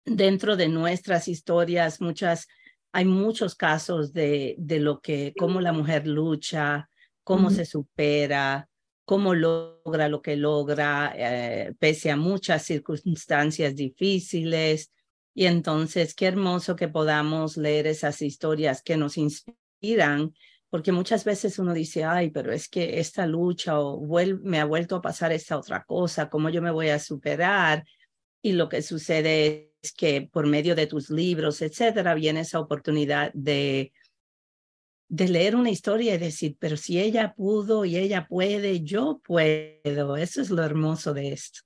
dentro 0.04 0.56
de 0.56 0.68
nuestras 0.68 1.28
historias 1.28 2.00
muchas 2.00 2.48
hay 2.92 3.06
muchos 3.06 3.54
casos 3.54 4.12
de, 4.12 4.54
de 4.58 4.78
lo 4.78 5.00
que 5.00 5.32
cómo 5.38 5.60
la 5.60 5.72
mujer 5.72 6.06
lucha, 6.06 6.88
cómo 7.24 7.50
se 7.50 7.64
supera, 7.64 8.68
cómo 9.04 9.34
logra 9.34 10.08
lo 10.08 10.22
que 10.22 10.36
logra, 10.36 11.12
eh, 11.16 11.74
pese 11.78 12.10
a 12.10 12.16
muchas 12.16 12.62
circunstancias 12.64 13.74
difíciles. 13.74 14.92
Y 15.34 15.46
entonces, 15.46 16.14
qué 16.14 16.26
hermoso 16.26 16.76
que 16.76 16.88
podamos 16.88 17.56
leer 17.56 17.86
esas 17.86 18.20
historias 18.20 18.82
que 18.82 18.98
nos 18.98 19.16
inspiran, 19.16 20.34
porque 20.68 20.92
muchas 20.92 21.24
veces 21.24 21.58
uno 21.58 21.72
dice, 21.72 22.04
ay, 22.04 22.30
pero 22.30 22.52
es 22.52 22.68
que 22.68 23.00
esta 23.00 23.26
lucha 23.26 23.80
o 23.80 24.06
me 24.42 24.60
ha 24.60 24.64
vuelto 24.66 24.96
a 24.96 25.02
pasar 25.02 25.32
esta 25.32 25.56
otra 25.56 25.84
cosa, 25.84 26.28
¿cómo 26.28 26.50
yo 26.50 26.60
me 26.60 26.70
voy 26.70 26.90
a 26.90 26.98
superar? 26.98 27.84
Y 28.42 28.52
lo 28.52 28.68
que 28.68 28.82
sucede 28.82 29.71
que 29.96 30.28
por 30.32 30.46
medio 30.46 30.74
de 30.74 30.86
tus 30.86 31.10
libros, 31.10 31.60
etcétera, 31.62 32.14
viene 32.14 32.40
esa 32.40 32.60
oportunidad 32.60 33.32
de 33.34 33.92
de 35.12 35.28
leer 35.28 35.56
una 35.56 35.68
historia 35.68 36.14
y 36.14 36.18
decir, 36.18 36.56
pero 36.58 36.78
si 36.78 36.98
ella 36.98 37.34
pudo 37.34 37.84
y 37.84 37.98
ella 37.98 38.26
puede, 38.26 38.80
yo 38.80 39.20
puedo. 39.22 40.16
Eso 40.16 40.40
es 40.40 40.48
lo 40.48 40.62
hermoso 40.64 41.12
de 41.12 41.34
esto. 41.34 41.60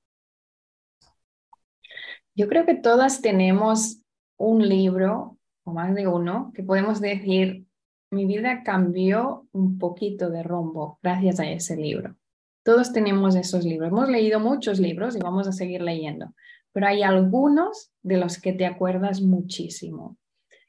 Yo 2.35 2.49
creo 2.49 2.66
que 2.66 2.75
todas 2.75 3.23
tenemos 3.23 4.00
un 4.37 4.68
libro, 4.68 5.38
o 5.64 5.73
más 5.73 5.94
de 5.94 6.08
uno, 6.08 6.50
que 6.56 6.64
podemos 6.64 7.00
decir, 7.00 7.64
mi 8.11 8.26
vida 8.26 8.64
cambió 8.64 9.46
un 9.52 9.78
poquito 9.78 10.28
de 10.28 10.42
rumbo 10.42 10.99
gracias 11.00 11.38
a 11.38 11.49
ese 11.49 11.76
libro. 11.76 12.16
Todos 12.64 12.92
tenemos 12.92 13.37
esos 13.37 13.64
libros. 13.64 13.92
Hemos 13.92 14.08
leído 14.08 14.40
muchos 14.40 14.80
libros 14.80 15.14
y 15.14 15.20
vamos 15.20 15.46
a 15.46 15.52
seguir 15.52 15.82
leyendo, 15.82 16.35
pero 16.73 16.88
hay 16.88 17.04
algunos 17.04 17.92
de 18.06 18.16
los 18.18 18.40
que 18.40 18.52
te 18.52 18.66
acuerdas 18.66 19.20
muchísimo. 19.20 20.16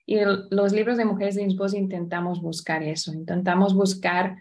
Y 0.06 0.18
los 0.50 0.72
libros 0.72 0.98
de 0.98 1.06
Mujeres 1.06 1.36
de 1.36 1.44
Innsbruck 1.44 1.74
intentamos 1.76 2.42
buscar 2.42 2.82
eso, 2.82 3.14
intentamos 3.14 3.76
buscar 3.76 4.38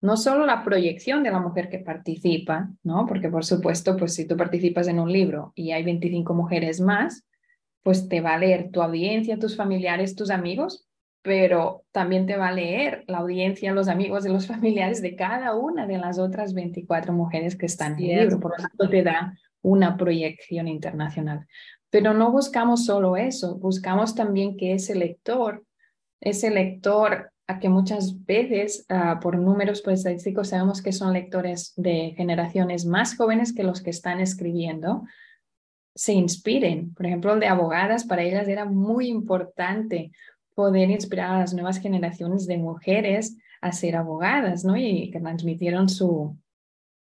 no 0.00 0.16
solo 0.16 0.46
la 0.46 0.64
proyección 0.64 1.24
de 1.24 1.30
la 1.30 1.40
mujer 1.40 1.68
que 1.68 1.80
participa, 1.80 2.70
¿no? 2.84 3.04
Porque 3.06 3.28
por 3.28 3.44
supuesto, 3.44 3.96
pues 3.96 4.14
si 4.14 4.26
tú 4.26 4.36
participas 4.36 4.86
en 4.88 5.00
un 5.00 5.12
libro 5.12 5.52
y 5.56 5.72
hay 5.72 5.82
25 5.82 6.34
mujeres 6.34 6.80
más, 6.80 7.26
pues 7.82 8.08
te 8.08 8.20
va 8.20 8.34
a 8.34 8.38
leer 8.38 8.70
tu 8.70 8.80
audiencia, 8.80 9.38
tus 9.38 9.56
familiares, 9.56 10.14
tus 10.14 10.30
amigos, 10.30 10.88
pero 11.20 11.84
también 11.90 12.26
te 12.26 12.36
va 12.36 12.48
a 12.48 12.52
leer 12.52 13.04
la 13.08 13.18
audiencia, 13.18 13.72
los 13.72 13.88
amigos 13.88 14.24
y 14.24 14.30
los 14.30 14.46
familiares 14.54 15.02
de 15.02 15.16
cada 15.16 15.54
una 15.54 15.86
de 15.86 15.98
las 15.98 16.18
otras 16.18 16.54
24 16.54 17.12
mujeres 17.12 17.56
que 17.56 17.66
están 17.66 17.98
en 17.98 18.10
el 18.10 18.20
libro. 18.20 18.40
Por 18.40 18.52
lo 18.52 18.68
tanto, 18.68 18.88
te 18.88 19.02
da 19.02 19.34
una 19.62 19.96
proyección 19.96 20.68
internacional. 20.68 21.46
Pero 21.90 22.14
no 22.14 22.30
buscamos 22.30 22.84
solo 22.84 23.16
eso, 23.16 23.56
buscamos 23.56 24.14
también 24.14 24.56
que 24.56 24.74
ese 24.74 24.94
lector, 24.94 25.64
ese 26.20 26.50
lector 26.50 27.32
a 27.46 27.58
que 27.58 27.70
muchas 27.70 28.24
veces 28.26 28.84
ah, 28.90 29.20
por 29.22 29.38
números 29.38 29.80
pues, 29.80 30.00
estadísticos 30.00 30.48
sabemos 30.48 30.82
que 30.82 30.92
son 30.92 31.14
lectores 31.14 31.72
de 31.76 32.12
generaciones 32.14 32.84
más 32.84 33.16
jóvenes 33.16 33.54
que 33.54 33.62
los 33.62 33.80
que 33.80 33.90
están 33.90 34.20
escribiendo, 34.20 35.04
se 35.94 36.12
inspiren. 36.12 36.92
Por 36.94 37.06
ejemplo, 37.06 37.36
de 37.36 37.46
abogadas, 37.46 38.04
para 38.04 38.22
ellas 38.22 38.46
era 38.48 38.66
muy 38.66 39.08
importante 39.08 40.12
poder 40.54 40.90
inspirar 40.90 41.30
a 41.30 41.38
las 41.40 41.54
nuevas 41.54 41.78
generaciones 41.78 42.46
de 42.46 42.58
mujeres 42.58 43.36
a 43.60 43.72
ser 43.72 43.96
abogadas, 43.96 44.64
¿no? 44.64 44.76
Y 44.76 45.10
que 45.10 45.18
transmitieron 45.18 45.88
su, 45.88 46.36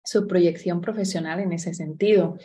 su 0.04 0.26
proyección 0.26 0.80
profesional 0.80 1.40
en 1.40 1.52
ese 1.52 1.74
sentido. 1.74 2.38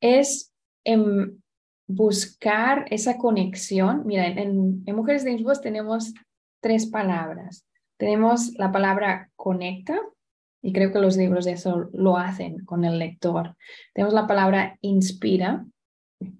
Es 0.00 0.52
en 0.84 1.42
buscar 1.86 2.86
esa 2.90 3.18
conexión. 3.18 4.02
Mira, 4.06 4.26
en, 4.26 4.84
Mujeres 4.84 5.24
de 5.24 5.32
Innsbruck 5.32 5.60
tenemos 5.60 6.14
tres 6.60 6.86
palabras. 6.86 7.66
Tenemos 7.98 8.52
la 8.54 8.72
palabra 8.72 9.30
conecta, 9.36 9.98
y 10.62 10.72
creo 10.72 10.92
que 10.92 10.98
los 10.98 11.16
libros 11.16 11.46
de 11.46 11.52
eso 11.52 11.88
lo 11.92 12.16
hacen 12.16 12.64
con 12.64 12.84
el 12.84 12.98
lector. 12.98 13.56
Tenemos 13.94 14.14
la 14.14 14.26
palabra 14.26 14.78
inspira, 14.82 15.64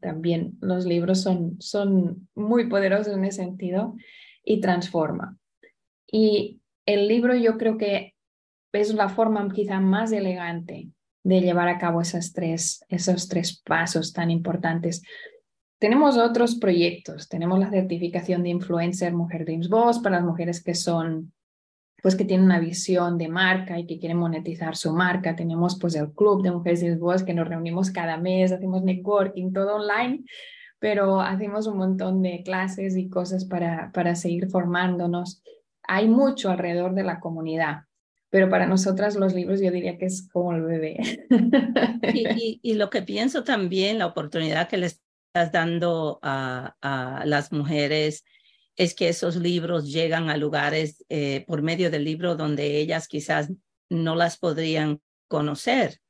también 0.01 0.59
los 0.61 0.85
libros 0.85 1.23
son, 1.23 1.57
son 1.59 2.29
muy 2.35 2.69
poderosos 2.69 3.15
en 3.15 3.25
ese 3.25 3.43
sentido, 3.43 3.97
y 4.45 4.61
transforma. 4.61 5.37
Y 6.07 6.61
el 6.87 7.09
libro 7.09 7.35
yo 7.35 7.57
creo 7.57 7.79
que 7.79 8.15
es 8.73 8.95
la 8.95 9.09
forma 9.09 9.49
quizá 9.53 9.81
más 9.81 10.13
elegante 10.13 10.91
de 11.23 11.41
llevar 11.41 11.69
a 11.69 11.79
cabo 11.79 12.01
esas 12.01 12.33
tres, 12.33 12.85
esos 12.89 13.29
tres 13.29 13.61
pasos 13.61 14.13
tan 14.13 14.31
importantes. 14.31 15.03
Tenemos 15.79 16.19
otros 16.19 16.57
proyectos, 16.57 17.29
tenemos 17.29 17.59
la 17.59 17.71
certificación 17.71 18.43
de 18.43 18.51
influencer 18.51 19.13
Mujer 19.13 19.45
Dreams 19.45 19.69
Boss 19.69 19.99
para 19.99 20.17
las 20.17 20.25
mujeres 20.25 20.63
que 20.63 20.75
son, 20.75 21.33
pues 22.03 22.17
que 22.17 22.25
tienen 22.25 22.47
una 22.47 22.61
visión 22.61 23.17
de 23.19 23.29
marca 23.29 23.79
y 23.79 23.87
que 23.87 23.99
quieren 23.99 24.19
monetizar 24.19 24.77
su 24.77 24.93
marca. 24.93 25.37
Tenemos 25.37 25.79
pues 25.79 25.95
el 25.95 26.13
club 26.13 26.43
de 26.43 26.53
Mujeres 26.53 26.81
Dreams 26.81 27.01
Boss 27.01 27.23
que 27.23 27.35
nos 27.35 27.49
reunimos 27.49 27.91
cada 27.91 28.17
mes, 28.17 28.53
hacemos 28.53 28.83
networking, 28.83 29.53
todo 29.53 29.77
online, 29.77 30.25
pero 30.79 31.21
hacemos 31.21 31.67
un 31.67 31.79
montón 31.79 32.23
de 32.23 32.43
clases 32.43 32.97
y 32.97 33.09
cosas 33.09 33.45
para, 33.45 33.91
para 33.93 34.15
seguir 34.15 34.49
formándonos. 34.49 35.43
Hay 35.83 36.09
mucho 36.09 36.51
alrededor 36.51 36.95
de 36.95 37.05
la 37.05 37.21
comunidad 37.21 37.85
pero 38.31 38.49
para 38.49 38.67
nosotras 38.67 39.17
los 39.17 39.35
libros 39.35 39.61
yo 39.61 39.71
diría 39.71 39.99
que 39.99 40.07
es 40.07 40.29
como 40.33 40.53
el 40.53 40.63
bebé. 40.63 41.27
Y, 42.63 42.75
lo 42.75 42.91
que 42.91 43.03
pienso 43.03 43.45
también, 43.45 43.99
la 43.99 44.07
oportunidad 44.07 44.69
que 44.69 44.79
le 44.79 44.87
estás 44.87 45.53
dando 45.53 46.19
a, 46.23 46.77
a 46.81 47.25
las 47.27 47.53
mujeres 47.53 48.25
es 48.77 48.95
que 48.95 49.09
esos 49.09 49.37
libros 49.37 49.93
llegan 49.93 50.31
a 50.31 50.37
lugares 50.37 51.05
eh, 51.09 51.45
por 51.47 51.63
medio 51.63 51.91
del 51.91 52.05
libro 52.05 52.37
donde 52.37 52.79
ellas 52.79 53.09
quizás 53.09 53.51
no 53.91 54.15
las 54.15 54.39
podrían 54.39 55.01
conocer. 55.29 56.01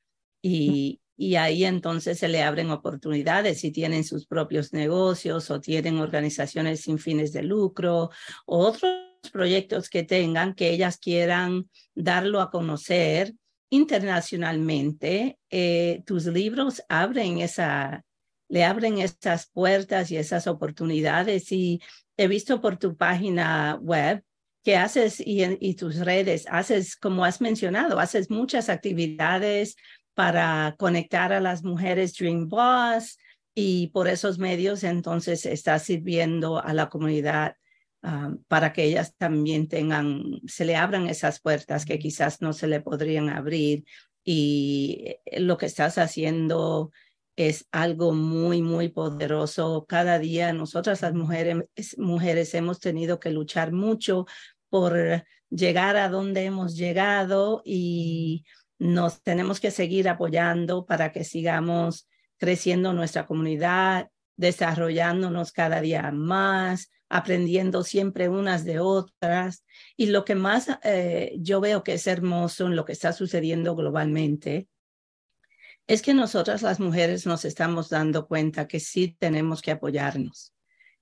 Y, 0.41 1.01
y 1.17 1.35
ahí 1.35 1.65
entonces 1.65 2.19
se 2.19 2.27
le 2.27 2.41
abren 2.41 2.71
oportunidades 2.71 3.59
si 3.59 3.71
tienen 3.71 4.03
sus 4.03 4.25
propios 4.25 4.73
negocios 4.73 5.51
o 5.51 5.59
tienen 5.59 5.99
organizaciones 5.99 6.81
sin 6.81 6.97
fines 6.97 7.33
de 7.33 7.43
lucro 7.43 8.09
o 8.45 8.57
otros 8.59 9.10
proyectos 9.29 9.89
que 9.89 10.03
tengan 10.03 10.53
que 10.53 10.71
ellas 10.71 10.97
quieran 10.97 11.69
darlo 11.93 12.41
a 12.41 12.49
conocer 12.49 13.33
internacionalmente, 13.69 15.39
eh, 15.49 16.03
tus 16.05 16.25
libros 16.25 16.83
abren 16.89 17.39
esa, 17.39 18.03
le 18.49 18.65
abren 18.65 18.97
esas 18.97 19.47
puertas 19.47 20.11
y 20.11 20.17
esas 20.17 20.47
oportunidades. 20.47 21.51
Y 21.51 21.81
he 22.17 22.27
visto 22.27 22.59
por 22.61 22.77
tu 22.77 22.97
página 22.97 23.77
web 23.81 24.23
que 24.63 24.75
haces 24.75 25.19
y, 25.19 25.43
y 25.59 25.75
tus 25.75 25.97
redes, 25.99 26.45
haces, 26.49 26.95
como 26.95 27.23
has 27.25 27.41
mencionado, 27.41 27.99
haces 27.99 28.29
muchas 28.29 28.69
actividades 28.69 29.75
para 30.13 30.75
conectar 30.77 31.33
a 31.33 31.39
las 31.39 31.63
mujeres 31.63 32.13
Dream 32.13 32.47
Boss 32.47 33.17
y 33.55 33.87
por 33.87 34.07
esos 34.07 34.37
medios 34.37 34.83
entonces 34.83 35.45
estás 35.45 35.83
sirviendo 35.83 36.61
a 36.63 36.73
la 36.73 36.89
comunidad 36.89 37.55
Ah, 38.03 38.33
para 38.47 38.73
que 38.73 38.83
ellas 38.83 39.15
también 39.15 39.67
tengan, 39.67 40.41
se 40.47 40.65
le 40.65 40.75
abran 40.75 41.07
esas 41.07 41.39
puertas 41.39 41.85
que 41.85 41.99
quizás 41.99 42.41
no 42.41 42.51
se 42.53 42.67
le 42.67 42.81
podrían 42.81 43.29
abrir. 43.29 43.85
Y 44.23 45.03
eh, 45.25 45.39
lo 45.39 45.57
que 45.57 45.67
estás 45.67 45.97
haciendo 45.99 46.91
es 47.35 47.67
algo 47.71 48.13
muy, 48.13 48.61
muy 48.61 48.89
poderoso. 48.89 49.85
Cada 49.87 50.17
día 50.19 50.51
nosotras 50.53 51.01
las 51.01 51.13
mujeres, 51.13 51.65
mujeres 51.97 52.53
hemos 52.55 52.79
tenido 52.79 53.19
que 53.19 53.31
luchar 53.31 53.71
mucho 53.71 54.25
por 54.69 55.23
llegar 55.49 55.97
a 55.97 56.09
donde 56.09 56.45
hemos 56.45 56.75
llegado 56.75 57.61
y 57.65 58.45
nos 58.79 59.21
tenemos 59.21 59.59
que 59.59 59.69
seguir 59.69 60.09
apoyando 60.09 60.85
para 60.85 61.11
que 61.11 61.23
sigamos 61.23 62.07
creciendo 62.37 62.93
nuestra 62.93 63.27
comunidad, 63.27 64.09
desarrollándonos 64.37 65.51
cada 65.51 65.81
día 65.81 66.11
más, 66.11 66.89
aprendiendo 67.11 67.83
siempre 67.83 68.29
unas 68.29 68.63
de 68.63 68.79
otras. 68.79 69.65
Y 69.97 70.07
lo 70.07 70.23
que 70.23 70.33
más 70.33 70.69
eh, 70.83 71.35
yo 71.37 71.59
veo 71.59 71.83
que 71.83 71.93
es 71.93 72.07
hermoso 72.07 72.67
en 72.67 72.77
lo 72.77 72.85
que 72.85 72.93
está 72.93 73.11
sucediendo 73.11 73.75
globalmente 73.75 74.69
es 75.87 76.01
que 76.01 76.13
nosotras 76.13 76.61
las 76.61 76.79
mujeres 76.79 77.25
nos 77.25 77.43
estamos 77.43 77.89
dando 77.89 78.27
cuenta 78.27 78.65
que 78.65 78.79
sí 78.79 79.17
tenemos 79.19 79.61
que 79.61 79.71
apoyarnos, 79.71 80.53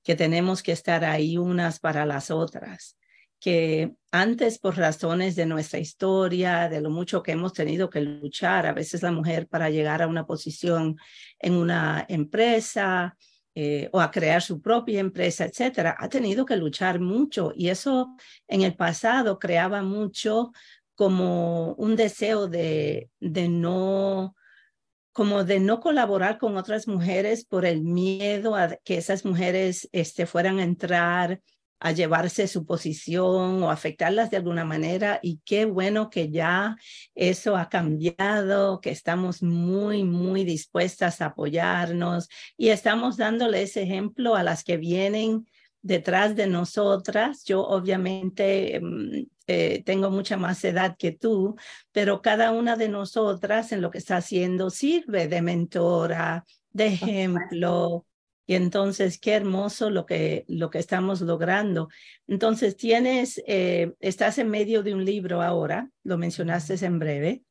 que 0.04 0.16
tenemos 0.16 0.64
que 0.64 0.72
estar 0.72 1.06
ahí 1.06 1.38
unas 1.38 1.80
para 1.80 2.06
las 2.06 2.32
otras. 2.32 2.98
que 3.40 3.94
antes 4.12 4.60
por 4.60 4.76
razones 4.76 5.36
de 5.38 5.46
nuestra 5.46 5.80
historia, 5.80 6.68
de 6.68 6.82
lo 6.82 6.90
mucho 6.90 7.24
que 7.24 7.32
hemos 7.32 7.54
tenido 7.54 7.90
que 7.90 8.02
luchar, 8.02 8.66
a 8.66 8.74
veces 8.74 9.02
la 9.02 9.14
mujer 9.14 9.48
para 9.48 9.70
llegar 9.70 10.02
a 10.02 10.08
una 10.08 10.26
posición 10.26 10.98
en 11.40 11.54
una 11.54 12.06
empresa 12.10 13.16
eh, 13.56 13.90
o 13.92 14.00
a 14.00 14.12
crear 14.12 14.42
su 14.42 14.62
propia 14.62 15.00
empresa, 15.00 15.46
etcétera, 15.46 15.96
ha 15.98 16.08
tenido 16.10 16.46
que 16.46 16.56
luchar 16.56 17.00
mucho 17.00 17.52
y 17.56 17.70
eso 17.70 18.16
en 18.48 18.62
el 18.62 18.76
pasado 18.76 19.40
creaba 19.40 19.82
mucho 19.82 20.52
como 20.96 21.74
un 21.76 21.96
deseo 21.96 22.48
de, 22.48 23.10
de 23.20 23.50
no 23.50 24.36
como 25.12 25.44
de 25.44 25.60
no 25.60 25.80
colaborar 25.80 26.38
con 26.38 26.56
otras 26.56 26.88
mujeres 26.88 27.44
por 27.44 27.66
el 27.66 27.82
miedo 27.82 28.56
a 28.56 28.78
que 28.84 28.98
esas 28.98 29.26
mujeres 29.26 29.90
este, 29.92 30.26
fueran 30.26 30.60
a 30.60 30.64
entrar 30.64 31.42
a 31.80 31.92
llevarse 31.92 32.48
su 32.48 32.66
posición 32.66 33.64
o 33.64 33.72
afectarlas 33.72 34.30
de 34.30 34.38
alguna 34.38 34.66
manera 34.66 35.20
y 35.22 35.40
qué 35.46 35.66
bueno 35.66 36.10
que 36.10 36.30
ya 36.30 36.76
eso 37.16 37.56
ha 37.56 37.70
cambiado, 37.70 38.82
que 38.82 38.92
estamos 38.92 39.42
muy, 39.42 40.04
muy 40.04 40.44
dispuestas 40.44 41.22
a 41.22 41.28
apoyarnos 41.28 42.28
y 42.58 42.70
estamos 42.70 43.18
dándole 43.18 43.62
ese 43.64 43.84
ejemplo 43.84 44.36
a 44.36 44.44
las 44.44 44.64
que 44.64 44.78
vienen 44.78 45.46
detrás 45.82 46.36
de 46.36 46.48
nosotras. 46.48 47.44
Yo 47.46 47.62
obviamente 47.66 48.80
mm, 48.82 49.26
eh, 49.48 49.84
tengo 49.86 50.12
mucha 50.12 50.38
más 50.38 50.64
edad 50.66 50.96
que 50.98 51.12
tú, 51.12 51.56
pero 51.92 52.22
cada 52.22 52.52
una 52.52 52.76
de 52.76 52.90
nosotras 52.90 53.72
en 53.72 53.82
lo 53.82 53.92
que 53.92 53.98
está 54.00 54.18
haciendo 54.18 54.70
sirve 54.70 55.28
de 55.28 55.42
mentora, 55.42 56.46
de 56.72 56.88
ejemplo, 56.88 58.06
y 58.50 58.56
entonces, 58.56 59.20
qué 59.20 59.34
hermoso 59.34 59.92
lo 59.92 60.08
que, 60.08 60.44
lo 60.48 60.72
que 60.72 60.80
estamos 60.80 61.22
logrando. 61.22 61.88
Entonces, 62.28 62.76
tienes, 62.76 63.40
eh, 63.46 63.94
estás 64.00 64.40
en 64.40 64.50
medio 64.50 64.82
de 64.82 64.96
un 64.96 65.06
libro 65.06 65.44
ahora, 65.44 65.92
lo 66.04 66.18
mencionaste 66.18 66.84
en 66.84 66.98
breve. 66.98 67.44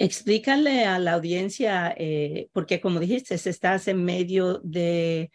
Explícale 0.00 0.86
a 0.86 0.98
la 0.98 1.12
audiencia, 1.12 1.94
eh, 1.96 2.48
porque 2.52 2.80
como 2.80 2.98
dijiste, 2.98 3.36
estás 3.36 3.86
en 3.86 4.04
medio 4.04 4.58
de, 4.64 5.30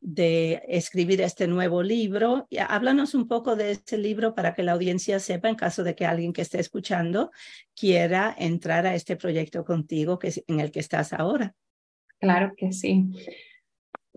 de 0.00 0.62
escribir 0.66 1.20
este 1.20 1.46
nuevo 1.46 1.82
libro. 1.82 2.46
Y 2.48 2.56
háblanos 2.56 3.14
un 3.14 3.28
poco 3.28 3.54
de 3.54 3.72
este 3.72 3.98
libro 3.98 4.34
para 4.34 4.54
que 4.54 4.62
la 4.62 4.72
audiencia 4.72 5.20
sepa, 5.20 5.50
en 5.50 5.56
caso 5.56 5.84
de 5.84 5.94
que 5.94 6.06
alguien 6.06 6.32
que 6.32 6.40
esté 6.40 6.58
escuchando 6.58 7.32
quiera 7.78 8.34
entrar 8.38 8.86
a 8.86 8.94
este 8.94 9.16
proyecto 9.16 9.62
contigo 9.62 10.18
que 10.18 10.28
es 10.28 10.42
en 10.46 10.60
el 10.60 10.70
que 10.70 10.80
estás 10.80 11.12
ahora. 11.12 11.54
Claro 12.18 12.54
que 12.56 12.72
sí. 12.72 13.10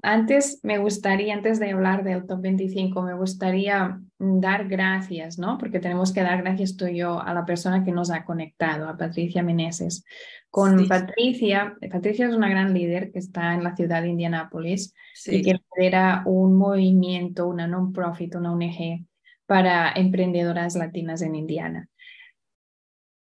Antes 0.02 0.60
me 0.64 0.78
gustaría, 0.78 1.34
antes 1.34 1.60
de 1.60 1.72
hablar 1.72 2.04
del 2.04 2.26
top 2.26 2.42
25, 2.42 3.02
me 3.02 3.14
gustaría 3.14 4.00
dar 4.18 4.68
gracias, 4.68 5.38
¿no? 5.38 5.58
Porque 5.58 5.80
tenemos 5.80 6.14
que 6.14 6.22
dar 6.22 6.42
gracias 6.42 6.78
tú 6.78 6.88
y 6.88 6.98
yo 6.98 7.22
a 7.22 7.34
la 7.34 7.46
persona 7.46 7.84
que 7.84 7.92
nos 7.92 8.10
ha 8.10 8.24
conectado, 8.24 8.88
a 8.88 8.98
Patricia 8.98 9.44
Meneses. 9.44 10.06
Con 10.50 10.88
Patricia, 10.88 11.76
Patricia 11.92 12.28
es 12.28 12.34
una 12.34 12.50
gran 12.50 12.74
líder 12.74 13.12
que 13.12 13.20
está 13.20 13.54
en 13.54 13.64
la 13.64 13.76
ciudad 13.76 14.02
de 14.02 14.10
Indianápolis 14.10 14.94
y 15.26 15.42
que 15.42 15.60
lidera 15.76 16.24
un 16.26 16.56
movimiento, 16.56 17.48
una 17.48 17.68
non-profit, 17.68 18.36
una 18.36 18.54
ONG 18.54 19.06
para 19.46 19.92
emprendedoras 19.92 20.76
latinas 20.76 21.22
en 21.22 21.36
Indiana. 21.36 21.90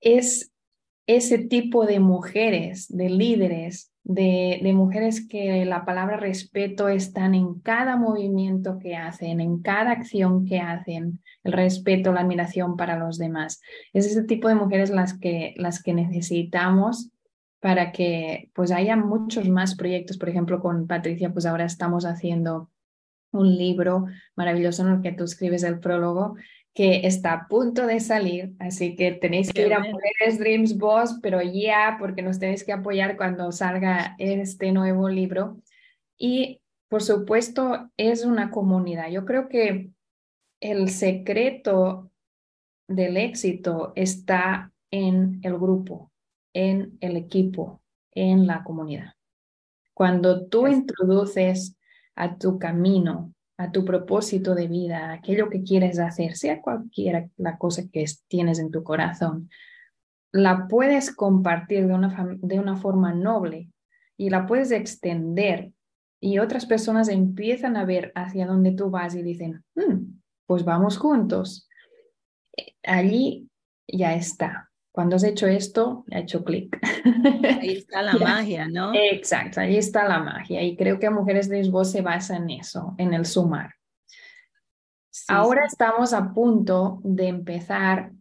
Es 0.01 0.53
ese 1.07 1.39
tipo 1.39 1.87
de 1.87 2.01
mujeres, 2.01 2.89
de 2.89 3.11
líderes 3.11 3.94
de, 4.05 4.61
mujeres 4.75 5.27
que 5.27 5.65
la 5.65 5.85
palabra 5.85 6.17
respeto 6.19 6.89
están 6.89 7.35
en 7.35 7.61
cada 7.61 7.97
movimiento 7.97 8.79
que 8.79 8.97
hacen, 8.97 9.41
en 9.41 9.61
cada 9.63 9.93
acción 9.93 10.45
que 10.45 10.61
hacen, 10.61 11.21
el 11.43 11.53
respeto, 11.53 12.13
la 12.13 12.21
admiración 12.21 12.77
para 12.77 12.99
los 12.99 13.19
demás. 13.19 13.61
Es 13.93 14.07
ese 14.07 14.23
tipo 14.25 14.49
de 14.49 14.55
mujeres 14.55 14.91
las 14.91 15.19
que, 15.19 15.55
las 15.57 15.83
que 15.83 15.95
necesitamos 15.95 17.11
para 17.61 17.93
que 17.93 18.51
pues 18.55 18.71
haya 18.71 18.95
muchos 18.95 19.49
más 19.49 19.75
proyectos. 19.75 20.19
Por 20.19 20.29
ejemplo, 20.29 20.61
con 20.61 20.87
Patricia, 20.87 21.33
pues 21.33 21.47
ahora 21.47 21.65
estamos 21.65 22.05
haciendo 22.05 22.71
un 23.33 23.57
libro 23.57 24.05
maravilloso 24.37 24.87
en 24.87 24.95
el 24.95 25.01
que 25.01 25.13
tú 25.13 25.25
escribes 25.25 25.63
el 25.63 25.81
prólogo 25.81 26.37
que 26.75 27.07
está 27.07 27.33
a 27.33 27.49
punto 27.49 27.87
de 27.87 28.01
salir, 28.01 28.53
así 28.59 28.97
que 28.97 29.13
tenéis 29.13 29.53
que 29.53 29.67
ir 29.67 29.75
a 29.75 29.79
Mujeres 29.79 30.39
Dreams 30.41 30.77
Boss, 30.77 31.21
pero 31.23 31.41
ya, 31.41 31.97
porque 32.01 32.21
nos 32.21 32.41
tenéis 32.41 32.65
que 32.65 32.73
apoyar 32.73 33.17
cuando 33.17 33.53
salga 33.53 34.17
este 34.19 34.73
nuevo 34.73 35.09
libro. 35.09 35.61
Y 36.19 36.61
por 36.89 37.03
supuesto, 37.03 37.91
es 37.97 38.25
una 38.25 38.51
comunidad. 38.51 39.09
Yo 39.09 39.25
creo 39.25 39.49
que 39.49 39.91
el 40.61 40.91
secreto 40.91 42.11
del 42.89 43.17
éxito 43.17 43.93
está 43.97 44.73
en 44.91 45.41
el 45.43 45.59
grupo, 45.59 46.13
en 46.53 46.97
el 47.01 47.17
equipo, 47.17 47.83
en 48.13 48.47
la 48.47 48.63
comunidad. 48.63 49.15
Cuando 49.93 50.47
tú 50.47 50.69
introduces 50.69 51.77
a 52.15 52.39
tu 52.39 52.59
camino 52.59 53.34
a 53.57 53.71
tu 53.71 53.85
propósito 53.85 54.55
de 54.55 54.67
vida, 54.67 55.13
aquello 55.13 55.49
que 55.49 55.63
quieres 55.63 55.99
hacer, 55.99 56.37
sea 56.37 56.61
cualquiera 56.61 57.29
la 57.37 57.57
cosa 57.57 57.85
que 57.93 58.05
tienes 58.29 58.59
en 58.59 58.71
tu 58.71 58.83
corazón, 58.83 59.49
la 60.33 60.67
puedes 60.67 61.15
compartir 61.15 61.87
de 61.87 61.95
una, 61.95 62.37
de 62.41 62.59
una 62.59 62.77
forma 62.77 63.13
noble 63.13 63.71
y 64.17 64.31
la 64.31 64.47
puedes 64.47 64.73
extender 64.73 65.73
y 66.21 66.39
otras 66.39 66.67
personas 66.67 67.09
empiezan 67.09 67.77
a 67.77 67.85
ver 67.85 68.11
hacia 68.15 68.47
dónde 68.47 68.73
tú 68.73 68.91
vas 68.91 69.15
y 69.15 69.23
dicen, 69.23 69.63
hmm, 69.75 70.21
pues 70.47 70.65
vamos 70.65 70.97
juntos. 70.97 71.69
Eh, 72.57 72.75
allí 72.83 73.51
ya 73.87 74.15
está. 74.15 74.71
Cuando 74.95 75.17
has 75.17 75.25
hecho 75.25 75.49
esto, 75.49 76.05
ha 76.13 76.21
hecho 76.21 76.45
clic. 76.45 76.79
Ahí 77.61 77.79
está 77.79 78.01
la 78.01 78.15
magia, 78.15 78.69
¿no? 78.69 78.93
Exacto, 78.95 79.61
ahí 79.61 79.77
está 79.77 80.07
la 80.07 80.21
magia. 80.21 80.63
Y 80.63 80.77
creo 80.77 81.01
que 81.01 81.11
Mujeres 81.11 81.49
de 81.49 81.69
Voz 81.69 81.91
se 81.91 82.01
basa 82.01 82.37
en 82.37 82.49
eso, 82.51 82.95
en 82.97 83.13
el 83.13 83.27
sumar. 83.27 83.75
Ahora 85.27 85.65
estamos 85.67 86.13
a 86.13 86.33
punto 86.33 87.01
de 87.03 87.27
empezar 87.27 88.13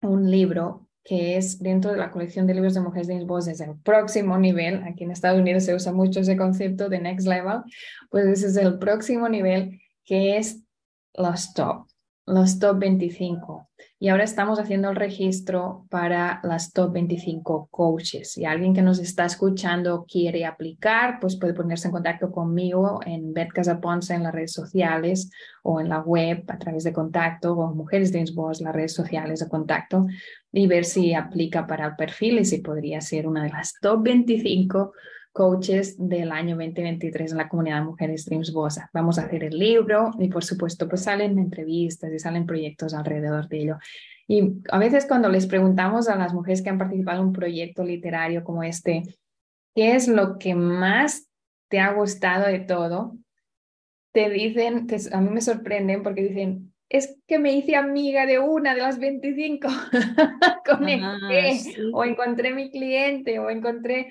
un 0.00 0.30
libro 0.30 0.88
que 1.04 1.36
es 1.36 1.58
dentro 1.58 1.90
de 1.92 1.98
la 1.98 2.10
colección 2.10 2.46
de 2.46 2.54
libros 2.54 2.72
de 2.72 2.80
Mujeres 2.80 3.08
de 3.08 3.22
Voz, 3.26 3.46
es 3.46 3.60
el 3.60 3.76
próximo 3.76 4.38
nivel. 4.38 4.84
Aquí 4.84 5.04
en 5.04 5.10
Estados 5.10 5.38
Unidos 5.38 5.64
se 5.64 5.74
usa 5.74 5.92
mucho 5.92 6.20
ese 6.20 6.38
concepto 6.38 6.88
de 6.88 7.00
next 7.00 7.26
level. 7.26 7.64
Pues 8.08 8.24
ese 8.24 8.46
es 8.46 8.56
el 8.56 8.78
próximo 8.78 9.28
nivel 9.28 9.78
que 10.06 10.38
es 10.38 10.64
los 11.12 11.52
top, 11.52 11.86
los 12.24 12.58
top 12.58 12.78
25 12.78 13.67
y 14.00 14.08
ahora 14.08 14.24
estamos 14.24 14.60
haciendo 14.60 14.90
el 14.90 14.96
registro 14.96 15.86
para 15.90 16.40
las 16.44 16.72
top 16.72 16.92
25 16.92 17.68
coaches. 17.70 18.32
Si 18.32 18.44
alguien 18.44 18.74
que 18.74 18.82
nos 18.82 18.98
está 19.00 19.24
escuchando 19.24 20.06
quiere 20.08 20.44
aplicar, 20.44 21.18
pues 21.20 21.36
puede 21.36 21.54
ponerse 21.54 21.88
en 21.88 21.92
contacto 21.92 22.30
conmigo 22.30 23.00
en 23.04 23.32
Bet 23.32 23.48
Ponce 23.80 24.14
en 24.14 24.22
las 24.22 24.32
redes 24.32 24.52
sociales 24.52 25.30
o 25.62 25.80
en 25.80 25.88
la 25.88 26.00
web 26.00 26.44
a 26.48 26.58
través 26.58 26.84
de 26.84 26.92
contacto 26.92 27.54
o 27.54 27.74
Mujeres 27.74 28.12
de 28.12 28.24
Voz, 28.34 28.60
las 28.60 28.74
redes 28.74 28.94
sociales 28.94 29.40
de 29.40 29.48
contacto 29.48 30.06
y 30.52 30.66
ver 30.66 30.84
si 30.84 31.14
aplica 31.14 31.66
para 31.66 31.86
el 31.86 31.96
perfil 31.96 32.38
y 32.38 32.44
si 32.44 32.58
podría 32.58 33.00
ser 33.00 33.26
una 33.26 33.44
de 33.44 33.50
las 33.50 33.74
top 33.80 34.02
25 34.02 34.92
coaches 35.38 35.94
del 35.96 36.32
año 36.32 36.56
2023 36.56 37.30
en 37.30 37.38
la 37.38 37.48
comunidad 37.48 37.76
de 37.76 37.84
Mujeres 37.84 38.24
Dreams 38.24 38.52
Bosa. 38.52 38.90
Vamos 38.92 39.20
a 39.20 39.22
hacer 39.22 39.44
el 39.44 39.56
libro 39.56 40.10
y 40.18 40.26
por 40.26 40.42
supuesto 40.42 40.88
pues 40.88 41.04
salen 41.04 41.38
entrevistas 41.38 42.12
y 42.12 42.18
salen 42.18 42.44
proyectos 42.44 42.92
alrededor 42.92 43.46
de 43.46 43.60
ello. 43.60 43.78
Y 44.26 44.54
a 44.68 44.80
veces 44.80 45.06
cuando 45.06 45.28
les 45.28 45.46
preguntamos 45.46 46.08
a 46.08 46.16
las 46.16 46.34
mujeres 46.34 46.60
que 46.60 46.70
han 46.70 46.78
participado 46.78 47.20
en 47.20 47.28
un 47.28 47.32
proyecto 47.32 47.84
literario 47.84 48.42
como 48.42 48.64
este, 48.64 49.04
¿qué 49.76 49.94
es 49.94 50.08
lo 50.08 50.40
que 50.40 50.56
más 50.56 51.28
te 51.68 51.78
ha 51.78 51.92
gustado 51.92 52.48
de 52.48 52.58
todo? 52.58 53.16
Te 54.10 54.30
dicen, 54.30 54.88
que 54.88 54.96
a 55.12 55.20
mí 55.20 55.30
me 55.30 55.40
sorprenden 55.40 56.02
porque 56.02 56.24
dicen, 56.24 56.74
es 56.88 57.16
que 57.28 57.38
me 57.38 57.52
hice 57.52 57.76
amiga 57.76 58.26
de 58.26 58.40
una 58.40 58.74
de 58.74 58.80
las 58.80 58.98
25, 58.98 59.68
o 61.92 62.04
encontré 62.04 62.52
mi 62.52 62.72
cliente, 62.72 63.38
o 63.38 63.50
encontré 63.50 64.08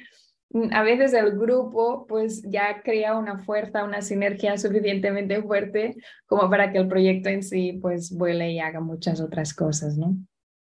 a 0.72 0.84
veces 0.84 1.14
el 1.14 1.38
grupo 1.38 2.06
pues 2.08 2.42
ya 2.44 2.82
crea 2.82 3.18
una 3.18 3.40
fuerza, 3.40 3.84
una 3.84 4.02
sinergia 4.02 4.58
suficientemente 4.58 5.42
fuerte 5.42 5.96
como 6.26 6.50
para 6.50 6.72
que 6.72 6.78
el 6.78 6.88
proyecto 6.88 7.30
en 7.30 7.44
sí 7.44 7.74
pues 7.82 8.12
vuele 8.12 8.52
y 8.52 8.60
haga 8.60 8.80
muchas 8.80 9.20
otras 9.20 9.54
cosas, 9.54 9.98
¿no? 9.98 10.16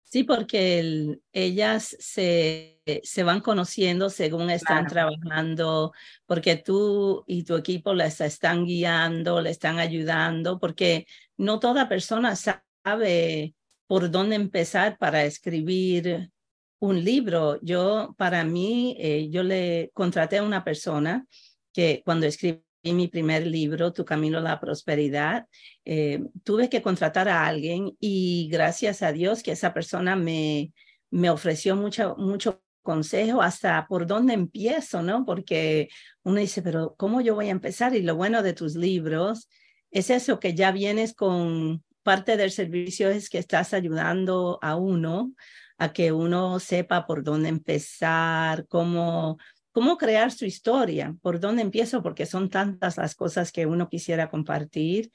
Sí, 0.03 0.23
porque 0.23 1.19
ellas 1.33 1.95
se, 1.99 2.79
se, 3.03 3.23
van 3.23 3.41
conociendo 3.41 4.09
según 4.09 4.49
están 4.49 4.87
trabajando, 4.87 5.91
porque 6.25 6.55
tú 6.55 7.23
y 7.27 7.43
tu 7.43 7.55
equipo 7.55 7.93
les 7.93 8.21
están 8.21 8.65
guiando, 8.65 9.41
le 9.41 9.49
están 9.49 9.79
ayudando, 9.79 10.59
porque 10.59 11.05
no 11.37 11.59
toda 11.59 11.89
persona 11.89 12.35
sabe 12.35 13.55
por 13.87 14.09
dónde 14.09 14.35
empezar 14.35 14.97
para 14.97 15.25
escribir 15.25 16.31
un 16.79 17.03
libro. 17.03 17.59
Yo, 17.61 18.15
para 18.17 18.43
mí, 18.43 18.95
eh, 18.99 19.29
yo 19.29 19.43
le 19.43 19.91
contraté 19.93 20.37
a 20.37 20.43
una 20.43 20.63
persona 20.63 21.25
que 21.73 22.01
cuando 22.05 22.25
escribí 22.25 22.61
mi 22.83 23.07
primer 23.07 23.47
libro, 23.47 23.93
Tu 23.93 24.05
Camino 24.05 24.37
a 24.37 24.41
la 24.41 24.59
Prosperidad, 24.59 25.47
eh, 25.85 26.21
tuve 26.43 26.69
que 26.69 26.81
contratar 26.81 27.27
a 27.27 27.45
alguien 27.47 27.95
y 27.99 28.47
gracias 28.51 29.01
a 29.01 29.11
Dios 29.11 29.41
que 29.41 29.51
esa 29.51 29.73
persona 29.73 30.15
me, 30.15 30.71
me 31.09 31.29
ofreció 31.29 31.75
mucho, 31.75 32.15
mucho 32.17 32.61
consejo 32.83 33.41
hasta 33.41 33.87
por 33.87 34.05
dónde 34.05 34.33
empiezo, 34.33 35.01
¿no? 35.01 35.25
Porque 35.25 35.89
uno 36.23 36.39
dice, 36.39 36.61
pero 36.61 36.95
¿cómo 36.97 37.21
yo 37.21 37.33
voy 37.33 37.47
a 37.47 37.51
empezar? 37.51 37.95
Y 37.95 38.03
lo 38.03 38.15
bueno 38.15 38.43
de 38.43 38.53
tus 38.53 38.75
libros 38.75 39.49
es 39.91 40.09
eso, 40.09 40.39
que 40.39 40.53
ya 40.53 40.71
vienes 40.71 41.13
con 41.15 41.83
parte 42.03 42.37
del 42.37 42.51
servicio 42.51 43.09
es 43.09 43.29
que 43.29 43.39
estás 43.39 43.73
ayudando 43.73 44.59
a 44.61 44.75
uno 44.75 45.33
a 45.77 45.93
que 45.93 46.11
uno 46.11 46.59
sepa 46.59 47.05
por 47.05 47.23
dónde 47.23 47.49
empezar, 47.49 48.65
cómo, 48.67 49.37
cómo 49.71 49.97
crear 49.97 50.31
su 50.31 50.45
historia, 50.45 51.15
por 51.21 51.39
dónde 51.39 51.61
empiezo, 51.61 52.01
porque 52.01 52.25
son 52.25 52.49
tantas 52.49 52.97
las 52.97 53.15
cosas 53.15 53.51
que 53.51 53.65
uno 53.65 53.89
quisiera 53.89 54.29
compartir 54.29 55.11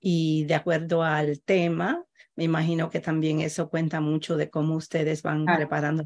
y 0.00 0.44
de 0.44 0.54
acuerdo 0.54 1.02
al 1.02 1.42
tema, 1.42 2.04
me 2.36 2.44
imagino 2.44 2.88
que 2.88 3.00
también 3.00 3.40
eso 3.40 3.68
cuenta 3.68 4.00
mucho 4.00 4.36
de 4.36 4.48
cómo 4.48 4.76
ustedes 4.76 5.22
van 5.22 5.44
preparando 5.44 6.04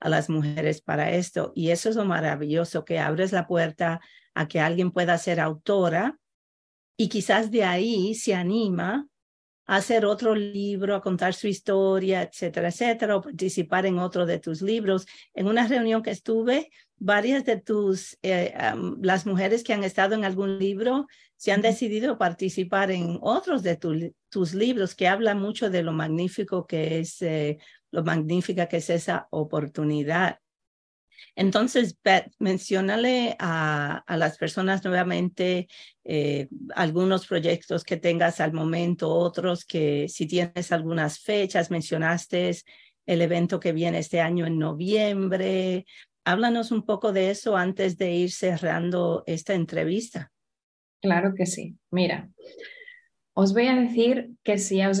a 0.00 0.08
las 0.08 0.28
mujeres 0.28 0.80
para 0.80 1.12
esto. 1.12 1.52
Y 1.54 1.70
eso 1.70 1.88
es 1.88 1.96
lo 1.96 2.04
maravilloso, 2.04 2.84
que 2.84 2.98
abres 2.98 3.30
la 3.30 3.46
puerta 3.46 4.00
a 4.34 4.48
que 4.48 4.60
alguien 4.60 4.90
pueda 4.90 5.16
ser 5.18 5.38
autora 5.38 6.18
y 6.96 7.08
quizás 7.08 7.52
de 7.52 7.64
ahí 7.64 8.14
se 8.16 8.34
anima 8.34 9.06
a 9.68 9.76
hacer 9.76 10.06
otro 10.06 10.34
libro, 10.34 10.94
a 10.94 11.02
contar 11.02 11.34
su 11.34 11.46
historia, 11.46 12.22
etcétera, 12.22 12.68
etcétera, 12.68 13.16
o 13.16 13.20
participar 13.22 13.84
en 13.84 13.98
otro 13.98 14.24
de 14.24 14.38
tus 14.40 14.62
libros. 14.62 15.06
En 15.34 15.46
una 15.46 15.68
reunión 15.68 16.02
que 16.02 16.10
estuve, 16.10 16.70
varias 16.96 17.44
de 17.44 17.60
tus, 17.60 18.18
eh, 18.22 18.54
las 19.02 19.26
mujeres 19.26 19.62
que 19.62 19.74
han 19.74 19.84
estado 19.84 20.14
en 20.14 20.24
algún 20.24 20.58
libro, 20.58 21.06
se 21.36 21.52
han 21.52 21.60
decidido 21.60 22.16
participar 22.16 22.90
en 22.90 23.18
otros 23.20 23.62
de 23.62 23.76
tus 24.30 24.54
libros 24.54 24.94
que 24.94 25.06
hablan 25.06 25.38
mucho 25.38 25.68
de 25.68 25.82
lo 25.82 25.92
magnífico 25.92 26.66
que 26.66 27.00
es, 27.00 27.20
eh, 27.20 27.58
lo 27.90 28.02
magnífica 28.02 28.68
que 28.68 28.78
es 28.78 28.88
esa 28.88 29.28
oportunidad. 29.30 30.40
Entonces, 31.38 31.96
Beth, 32.02 32.32
menciónale 32.40 33.36
a, 33.38 34.02
a, 34.08 34.16
las 34.16 34.36
personas 34.36 34.84
nuevamente 34.84 35.68
eh, 36.02 36.48
algunos 36.74 37.28
proyectos 37.28 37.84
que 37.84 37.96
tengas 37.96 38.40
al 38.40 38.52
momento, 38.52 39.08
otros 39.08 39.64
que 39.64 40.08
si 40.08 40.26
tienes 40.26 40.72
algunas 40.72 41.20
fechas, 41.20 41.70
mencionaste 41.70 42.56
el 43.06 43.22
evento 43.22 43.60
que 43.60 43.70
viene 43.70 44.00
este 44.00 44.20
año 44.20 44.46
en 44.46 44.58
noviembre. 44.58 45.86
Háblanos 46.24 46.72
un 46.72 46.84
poco 46.84 47.12
de 47.12 47.30
eso 47.30 47.56
antes 47.56 47.96
de 47.98 48.10
ir 48.10 48.32
cerrando 48.32 49.22
esta 49.24 49.54
entrevista. 49.54 50.32
Claro 51.00 51.34
que 51.36 51.46
sí. 51.46 51.76
Mira, 51.92 52.28
os 53.32 53.52
voy 53.52 53.68
a 53.68 53.76
decir 53.76 54.30
que 54.42 54.58
si 54.58 54.84
os, 54.84 55.00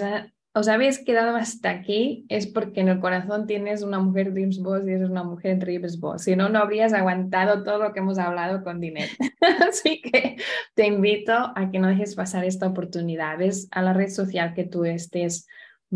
os 0.58 0.66
habéis 0.66 0.98
quedado 1.04 1.36
hasta 1.36 1.70
aquí 1.70 2.26
es 2.28 2.48
porque 2.48 2.80
en 2.80 2.88
el 2.88 2.98
corazón 2.98 3.46
tienes 3.46 3.82
una 3.82 4.00
mujer 4.00 4.32
Dreams 4.32 4.60
Boss 4.60 4.82
y 4.84 4.90
eres 4.90 5.08
una 5.08 5.22
mujer 5.22 5.60
Dreams 5.60 6.00
Boss. 6.00 6.22
Si 6.22 6.34
no, 6.34 6.48
no 6.48 6.58
habrías 6.58 6.92
aguantado 6.92 7.62
todo 7.62 7.78
lo 7.78 7.92
que 7.92 8.00
hemos 8.00 8.18
hablado 8.18 8.64
con 8.64 8.80
Dinet. 8.80 9.08
Así 9.68 10.02
que 10.02 10.36
te 10.74 10.86
invito 10.88 11.32
a 11.32 11.70
que 11.70 11.78
no 11.78 11.86
dejes 11.86 12.16
pasar 12.16 12.44
esta 12.44 12.66
oportunidad. 12.66 13.40
Es 13.40 13.68
a 13.70 13.82
la 13.82 13.92
red 13.92 14.08
social 14.08 14.52
que 14.52 14.64
tú 14.64 14.84
estés 14.84 15.46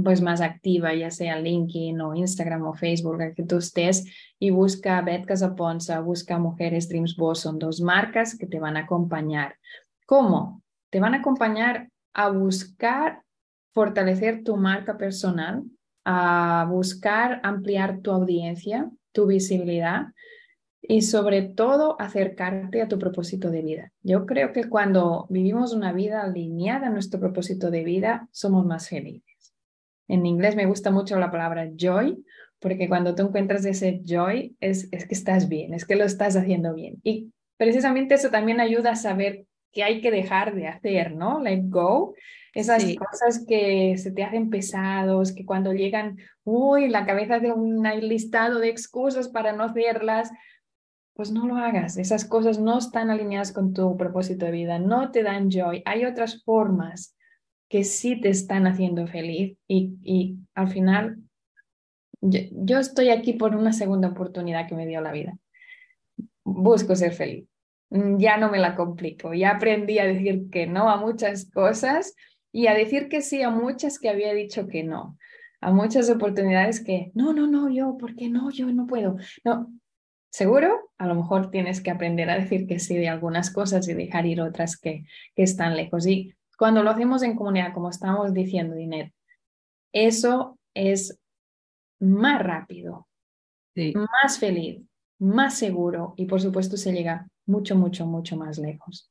pues 0.00 0.22
más 0.22 0.40
activa, 0.40 0.94
ya 0.94 1.10
sea 1.10 1.40
LinkedIn 1.40 2.00
o 2.00 2.14
Instagram 2.14 2.62
o 2.62 2.72
Facebook, 2.72 3.20
a 3.20 3.34
que 3.34 3.42
tú 3.42 3.58
estés 3.58 4.06
y 4.38 4.50
busca 4.50 5.00
Bet 5.02 5.26
Casaponza, 5.26 5.98
busca 6.00 6.38
Mujeres 6.38 6.88
Dreams 6.88 7.16
Boss, 7.16 7.40
son 7.40 7.58
dos 7.58 7.80
marcas 7.80 8.38
que 8.38 8.46
te 8.46 8.60
van 8.60 8.76
a 8.76 8.80
acompañar. 8.80 9.56
¿Cómo? 10.06 10.62
Te 10.88 11.00
van 11.00 11.14
a 11.14 11.18
acompañar 11.18 11.88
a 12.14 12.28
buscar 12.28 13.22
fortalecer 13.72 14.42
tu 14.44 14.56
marca 14.56 14.96
personal, 14.96 15.62
a 16.04 16.66
buscar 16.68 17.40
ampliar 17.42 18.00
tu 18.00 18.10
audiencia, 18.10 18.90
tu 19.12 19.26
visibilidad 19.26 20.06
y 20.80 21.02
sobre 21.02 21.42
todo 21.42 22.00
acercarte 22.00 22.82
a 22.82 22.88
tu 22.88 22.98
propósito 22.98 23.50
de 23.50 23.62
vida. 23.62 23.92
Yo 24.02 24.26
creo 24.26 24.52
que 24.52 24.68
cuando 24.68 25.26
vivimos 25.30 25.72
una 25.72 25.92
vida 25.92 26.22
alineada 26.22 26.88
a 26.88 26.90
nuestro 26.90 27.20
propósito 27.20 27.70
de 27.70 27.84
vida, 27.84 28.28
somos 28.32 28.66
más 28.66 28.88
felices. 28.88 29.54
En 30.08 30.26
inglés 30.26 30.56
me 30.56 30.66
gusta 30.66 30.90
mucho 30.90 31.18
la 31.18 31.30
palabra 31.30 31.70
joy, 31.76 32.24
porque 32.58 32.88
cuando 32.88 33.14
tú 33.14 33.22
encuentras 33.22 33.64
ese 33.64 34.02
joy 34.04 34.56
es, 34.60 34.88
es 34.90 35.06
que 35.06 35.14
estás 35.14 35.48
bien, 35.48 35.72
es 35.72 35.84
que 35.84 35.96
lo 35.96 36.04
estás 36.04 36.36
haciendo 36.36 36.74
bien. 36.74 36.96
Y 37.04 37.32
precisamente 37.56 38.14
eso 38.14 38.30
también 38.30 38.60
ayuda 38.60 38.92
a 38.92 38.96
saber 38.96 39.46
qué 39.72 39.84
hay 39.84 40.00
que 40.00 40.10
dejar 40.10 40.54
de 40.54 40.66
hacer, 40.66 41.14
¿no? 41.14 41.40
Let 41.40 41.62
go 41.68 42.14
esas 42.54 42.84
cosas 42.96 43.44
que 43.46 43.96
se 43.96 44.12
te 44.12 44.24
hacen 44.24 44.50
pesados, 44.50 45.32
que 45.32 45.46
cuando 45.46 45.72
llegan, 45.72 46.18
uy, 46.44 46.88
la 46.88 47.06
cabeza 47.06 47.38
de 47.38 47.52
un 47.52 47.82
listado 48.00 48.58
de 48.58 48.68
excusas 48.68 49.28
para 49.28 49.52
no 49.52 49.64
hacerlas, 49.64 50.30
pues 51.14 51.30
no 51.30 51.46
lo 51.46 51.56
hagas. 51.56 51.96
Esas 51.96 52.24
cosas 52.24 52.58
no 52.58 52.78
están 52.78 53.10
alineadas 53.10 53.52
con 53.52 53.72
tu 53.72 53.96
propósito 53.96 54.46
de 54.46 54.52
vida, 54.52 54.78
no 54.78 55.10
te 55.10 55.22
dan 55.22 55.50
joy. 55.50 55.82
Hay 55.84 56.04
otras 56.04 56.42
formas 56.44 57.16
que 57.68 57.84
sí 57.84 58.20
te 58.20 58.28
están 58.28 58.66
haciendo 58.66 59.06
feliz 59.06 59.56
y, 59.66 59.94
y 60.02 60.36
al 60.54 60.68
final 60.68 61.18
yo, 62.20 62.40
yo 62.52 62.78
estoy 62.78 63.08
aquí 63.08 63.32
por 63.32 63.56
una 63.56 63.72
segunda 63.72 64.08
oportunidad 64.08 64.68
que 64.68 64.74
me 64.74 64.86
dio 64.86 65.00
la 65.00 65.12
vida. 65.12 65.38
Busco 66.44 66.94
ser 66.96 67.12
feliz. 67.12 67.46
Ya 67.90 68.38
no 68.38 68.50
me 68.50 68.58
la 68.58 68.74
complico, 68.74 69.34
ya 69.34 69.50
aprendí 69.50 69.98
a 69.98 70.06
decir 70.06 70.48
que 70.50 70.66
no 70.66 70.88
a 70.88 70.96
muchas 70.96 71.50
cosas 71.50 72.14
y 72.52 72.66
a 72.66 72.74
decir 72.74 73.08
que 73.08 73.22
sí 73.22 73.42
a 73.42 73.50
muchas 73.50 73.98
que 73.98 74.10
había 74.10 74.34
dicho 74.34 74.68
que 74.68 74.84
no, 74.84 75.18
a 75.60 75.72
muchas 75.72 76.10
oportunidades 76.10 76.84
que 76.84 77.10
no, 77.14 77.32
no, 77.32 77.46
no, 77.46 77.70
yo, 77.70 77.96
¿por 77.96 78.14
qué 78.14 78.28
no? 78.28 78.50
Yo 78.50 78.66
no 78.72 78.86
puedo. 78.86 79.16
No, 79.44 79.72
seguro, 80.30 80.90
a 80.98 81.06
lo 81.06 81.14
mejor 81.14 81.50
tienes 81.50 81.80
que 81.80 81.90
aprender 81.90 82.28
a 82.30 82.38
decir 82.38 82.66
que 82.66 82.78
sí 82.78 82.96
de 82.96 83.08
algunas 83.08 83.50
cosas 83.50 83.88
y 83.88 83.94
dejar 83.94 84.26
ir 84.26 84.40
otras 84.40 84.76
que, 84.76 85.04
que 85.34 85.42
están 85.42 85.76
lejos. 85.76 86.06
Y 86.06 86.34
cuando 86.58 86.82
lo 86.82 86.90
hacemos 86.90 87.22
en 87.22 87.36
comunidad, 87.36 87.72
como 87.72 87.90
estamos 87.90 88.34
diciendo, 88.34 88.74
Dinet, 88.74 89.12
eso 89.92 90.58
es 90.74 91.18
más 92.00 92.42
rápido, 92.42 93.06
más 93.94 94.38
feliz, 94.38 94.82
más 95.18 95.56
seguro 95.56 96.14
y 96.16 96.26
por 96.26 96.40
supuesto 96.40 96.76
se 96.76 96.92
llega 96.92 97.28
mucho, 97.46 97.76
mucho, 97.76 98.06
mucho 98.06 98.36
más 98.36 98.58
lejos. 98.58 99.10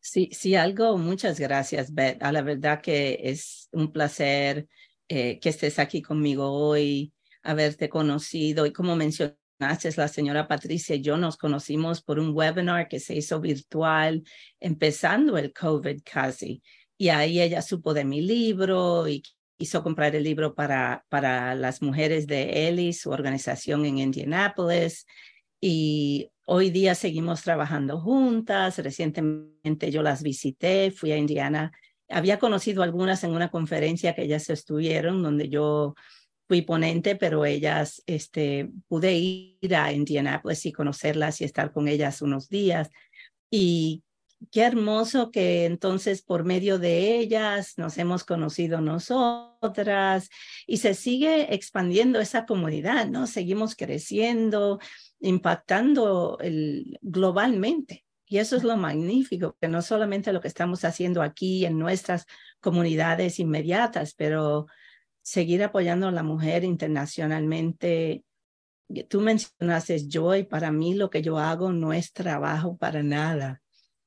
Sí, 0.00 0.30
sí, 0.32 0.54
algo, 0.54 0.96
muchas 0.96 1.38
gracias, 1.38 1.92
Beth. 1.92 2.22
A 2.22 2.32
la 2.32 2.42
verdad 2.42 2.80
que 2.80 3.20
es 3.22 3.68
un 3.72 3.92
placer 3.92 4.66
eh, 5.08 5.38
que 5.40 5.50
estés 5.50 5.78
aquí 5.78 6.00
conmigo 6.00 6.50
hoy, 6.50 7.12
haberte 7.42 7.88
conocido 7.88 8.64
y 8.66 8.72
como 8.72 8.96
mencionaste, 8.96 9.38
la 9.96 10.08
señora 10.08 10.48
Patricia 10.48 10.96
y 10.96 11.02
yo 11.02 11.18
nos 11.18 11.36
conocimos 11.36 12.00
por 12.02 12.18
un 12.18 12.34
webinar 12.34 12.88
que 12.88 12.98
se 12.98 13.14
hizo 13.14 13.40
virtual 13.40 14.24
empezando 14.58 15.36
el 15.36 15.52
COVID 15.52 16.00
casi. 16.02 16.62
Y 16.96 17.10
ahí 17.10 17.40
ella 17.40 17.60
supo 17.60 17.92
de 17.92 18.04
mi 18.04 18.22
libro 18.22 19.06
y 19.06 19.22
hizo 19.58 19.82
comprar 19.82 20.16
el 20.16 20.24
libro 20.24 20.54
para, 20.54 21.04
para 21.10 21.54
las 21.54 21.82
mujeres 21.82 22.26
de 22.26 22.68
ELI, 22.68 22.94
su 22.94 23.10
organización 23.10 23.84
en 23.84 23.98
Indianapolis. 23.98 25.06
Y 25.60 26.30
Hoy 26.52 26.70
día 26.70 26.96
seguimos 26.96 27.42
trabajando 27.42 28.00
juntas. 28.00 28.76
Recientemente 28.78 29.92
yo 29.92 30.02
las 30.02 30.24
visité, 30.24 30.90
fui 30.90 31.12
a 31.12 31.16
Indiana. 31.16 31.70
Había 32.08 32.40
conocido 32.40 32.82
algunas 32.82 33.22
en 33.22 33.30
una 33.30 33.52
conferencia 33.52 34.16
que 34.16 34.22
ellas 34.22 34.50
estuvieron, 34.50 35.22
donde 35.22 35.48
yo 35.48 35.94
fui 36.48 36.62
ponente, 36.62 37.14
pero 37.14 37.44
ellas, 37.44 38.02
este, 38.04 38.68
pude 38.88 39.12
ir 39.14 39.76
a 39.76 39.92
Indianapolis 39.92 40.66
y 40.66 40.72
conocerlas 40.72 41.40
y 41.40 41.44
estar 41.44 41.72
con 41.72 41.86
ellas 41.86 42.20
unos 42.20 42.48
días. 42.48 42.90
Y 43.48 44.02
qué 44.50 44.62
hermoso 44.62 45.30
que 45.30 45.64
entonces 45.64 46.22
por 46.22 46.44
medio 46.44 46.78
de 46.78 47.18
ellas 47.18 47.74
nos 47.76 47.98
hemos 47.98 48.24
conocido 48.24 48.80
nosotras 48.80 50.30
y 50.66 50.78
se 50.78 50.94
sigue 50.94 51.54
expandiendo 51.54 52.20
esa 52.20 52.46
comunidad, 52.46 53.06
¿no? 53.06 53.26
Seguimos 53.26 53.76
creciendo 53.76 54.78
impactando 55.20 56.38
globalmente. 57.02 58.04
Y 58.26 58.38
eso 58.38 58.56
es 58.56 58.62
lo 58.62 58.76
magnífico, 58.76 59.56
que 59.60 59.66
no 59.66 59.82
solamente 59.82 60.32
lo 60.32 60.40
que 60.40 60.48
estamos 60.48 60.84
haciendo 60.84 61.20
aquí 61.20 61.64
en 61.66 61.78
nuestras 61.78 62.26
comunidades 62.60 63.40
inmediatas, 63.40 64.14
pero 64.14 64.66
seguir 65.20 65.64
apoyando 65.64 66.06
a 66.08 66.12
la 66.12 66.22
mujer 66.22 66.62
internacionalmente. 66.62 68.24
Tú 69.08 69.20
mencionaste 69.20 70.06
Joy, 70.08 70.44
para 70.44 70.70
mí 70.70 70.94
lo 70.94 71.10
que 71.10 71.22
yo 71.22 71.38
hago 71.38 71.72
no 71.72 71.92
es 71.92 72.12
trabajo 72.12 72.76
para 72.76 73.02
nada. 73.02 73.60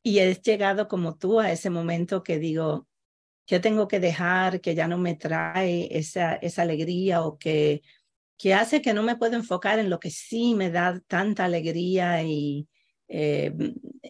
Y 0.04 0.20
he 0.20 0.34
llegado 0.36 0.88
como 0.88 1.16
tú 1.18 1.39
a 1.39 1.52
ese 1.52 1.70
momento 1.70 2.24
que 2.24 2.38
digo, 2.38 2.88
¿qué 3.46 3.60
tengo 3.60 3.88
que 3.88 4.00
dejar 4.00 4.62
que 4.62 4.76
ya 4.76 4.88
no 4.88 4.98
me 4.98 5.16
trae 5.16 5.88
esa, 5.98 6.36
esa 6.36 6.62
alegría 6.63 7.24
o 7.24 7.38
que 7.38 7.82
que 8.38 8.54
hace 8.54 8.82
que 8.82 8.94
no 8.94 9.04
me 9.04 9.16
puedo 9.16 9.36
enfocar 9.36 9.80
en 9.80 9.89
lo 9.89 10.00
que 10.02 10.12
sí 10.12 10.54
me 10.54 10.70
da 10.70 11.00
tanta 11.08 11.46
alegría 11.46 12.24
y 12.24 12.68
eh, 13.08 13.54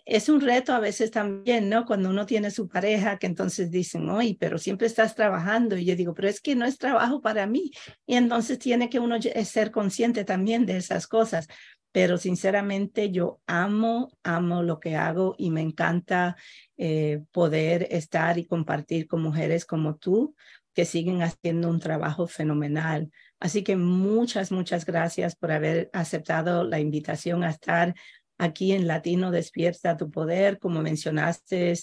es 0.06 0.30
un 0.30 0.42
reto 0.42 0.74
a 0.74 0.80
veces 0.80 1.12
también, 1.12 1.70
¿no? 1.70 1.86
Cuando 1.86 2.10
uno 2.10 2.26
tiene 2.26 2.50
su 2.50 2.68
pareja, 2.68 3.20
que 3.20 3.28
entonces 3.28 3.70
dicen, 3.70 4.10
oye, 4.10 4.38
pero 4.40 4.58
siempre 4.58 4.88
estás 4.88 5.14
trabajando. 5.14 5.78
Y 5.78 5.86
yo 5.86 5.96
digo, 5.96 6.14
pero 6.14 6.30
es 6.30 6.42
que 6.42 6.56
no 6.56 6.66
es 6.66 6.78
trabajo 6.78 7.22
para 7.22 7.46
mí. 7.46 7.72
Y 8.06 8.16
entonces 8.16 8.60
tiene 8.60 8.90
que 8.90 9.00
uno 9.00 9.18
ser 9.22 9.72
consciente 9.72 10.24
también 10.24 10.66
de 10.66 10.78
esas 10.78 11.06
cosas. 11.06 11.48
Pero 11.94 12.18
sinceramente 12.18 13.12
yo 13.12 13.40
amo, 13.46 14.12
amo 14.24 14.64
lo 14.64 14.80
que 14.82 14.98
hago 14.98 15.36
y 15.38 15.52
me 15.52 15.62
encanta 15.62 16.36
eh, 16.76 17.22
poder 17.32 17.88
estar 17.92 18.38
y 18.40 18.46
compartir 18.46 19.08
con 19.08 19.22
mujeres 19.22 19.64
como 19.64 19.96
tú 19.96 20.36
que 20.74 20.86
siguen 20.86 21.22
haciendo 21.22 21.70
un 21.70 21.80
trabajo 21.80 22.28
fenomenal. 22.28 23.12
Así 23.40 23.64
que 23.64 23.76
muchas, 23.76 24.52
muchas 24.52 24.86
gracias 24.86 25.36
por 25.36 25.52
haber 25.52 25.92
aceptado 25.94 26.64
la 26.64 26.80
invitación 26.80 27.44
a 27.44 27.52
estar 27.52 27.94
aquí 28.40 28.72
en 28.72 28.88
Latino 28.88 29.30
Despierta 29.30 29.96
tu 29.96 30.10
Poder. 30.10 30.58
Como 30.58 30.82
mencionaste 30.82 31.76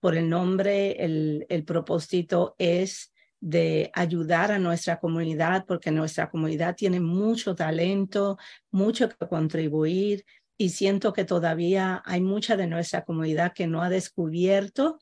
por 0.00 0.16
el 0.16 0.30
nombre, 0.30 1.04
el, 1.04 1.44
el 1.50 1.64
propósito 1.64 2.54
es 2.56 3.12
de 3.40 3.90
ayudar 3.94 4.52
a 4.52 4.58
nuestra 4.58 4.98
comunidad 4.98 5.64
porque 5.66 5.90
nuestra 5.90 6.30
comunidad 6.30 6.74
tiene 6.74 7.00
mucho 7.00 7.54
talento, 7.54 8.38
mucho 8.70 9.08
que 9.08 9.28
contribuir 9.28 10.24
y 10.56 10.70
siento 10.70 11.12
que 11.12 11.24
todavía 11.24 12.02
hay 12.04 12.20
mucha 12.20 12.56
de 12.56 12.66
nuestra 12.66 13.04
comunidad 13.04 13.52
que 13.52 13.66
no 13.66 13.82
ha 13.82 13.88
descubierto 13.88 14.98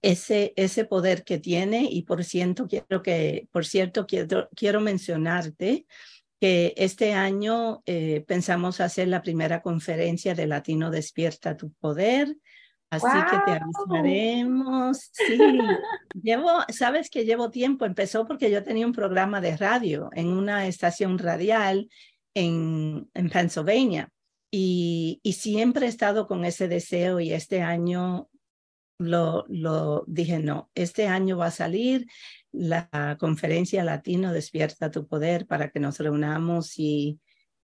ese, 0.00 0.52
ese 0.56 0.84
poder 0.84 1.22
que 1.22 1.38
tiene 1.38 1.86
y 1.90 2.02
por 2.02 2.24
cierto 2.24 2.66
quiero 2.66 3.02
que 3.02 3.48
por 3.52 3.64
cierto 3.66 4.06
quiero, 4.06 4.48
quiero 4.56 4.80
mencionarte 4.80 5.86
que 6.40 6.74
este 6.76 7.12
año 7.12 7.84
eh, 7.86 8.24
pensamos 8.26 8.80
hacer 8.80 9.06
la 9.06 9.22
primera 9.22 9.62
conferencia 9.62 10.34
de 10.34 10.48
Latino 10.48 10.90
Despierta 10.90 11.56
tu 11.56 11.72
Poder. 11.74 12.36
Así 12.92 13.06
que 13.30 13.38
te 13.46 13.58
avisaremos. 13.58 15.10
Sí, 15.12 15.38
llevo, 16.22 16.50
sabes 16.68 17.08
que 17.08 17.24
llevo 17.24 17.50
tiempo, 17.50 17.86
empezó 17.86 18.26
porque 18.26 18.50
yo 18.50 18.62
tenía 18.62 18.86
un 18.86 18.92
programa 18.92 19.40
de 19.40 19.56
radio 19.56 20.10
en 20.12 20.28
una 20.28 20.66
estación 20.66 21.18
radial 21.18 21.88
en, 22.34 23.08
en 23.14 23.30
Pennsylvania 23.30 24.10
y, 24.50 25.20
y 25.22 25.32
siempre 25.32 25.86
he 25.86 25.88
estado 25.88 26.26
con 26.26 26.44
ese 26.44 26.68
deseo 26.68 27.18
y 27.18 27.32
este 27.32 27.62
año 27.62 28.28
lo, 28.98 29.46
lo 29.48 30.04
dije, 30.06 30.38
no, 30.38 30.70
este 30.74 31.08
año 31.08 31.38
va 31.38 31.46
a 31.46 31.50
salir 31.50 32.06
la 32.52 33.16
conferencia 33.18 33.82
latino 33.84 34.34
Despierta 34.34 34.90
tu 34.90 35.06
Poder 35.06 35.46
para 35.46 35.70
que 35.70 35.80
nos 35.80 35.98
reunamos 35.98 36.78
y, 36.78 37.18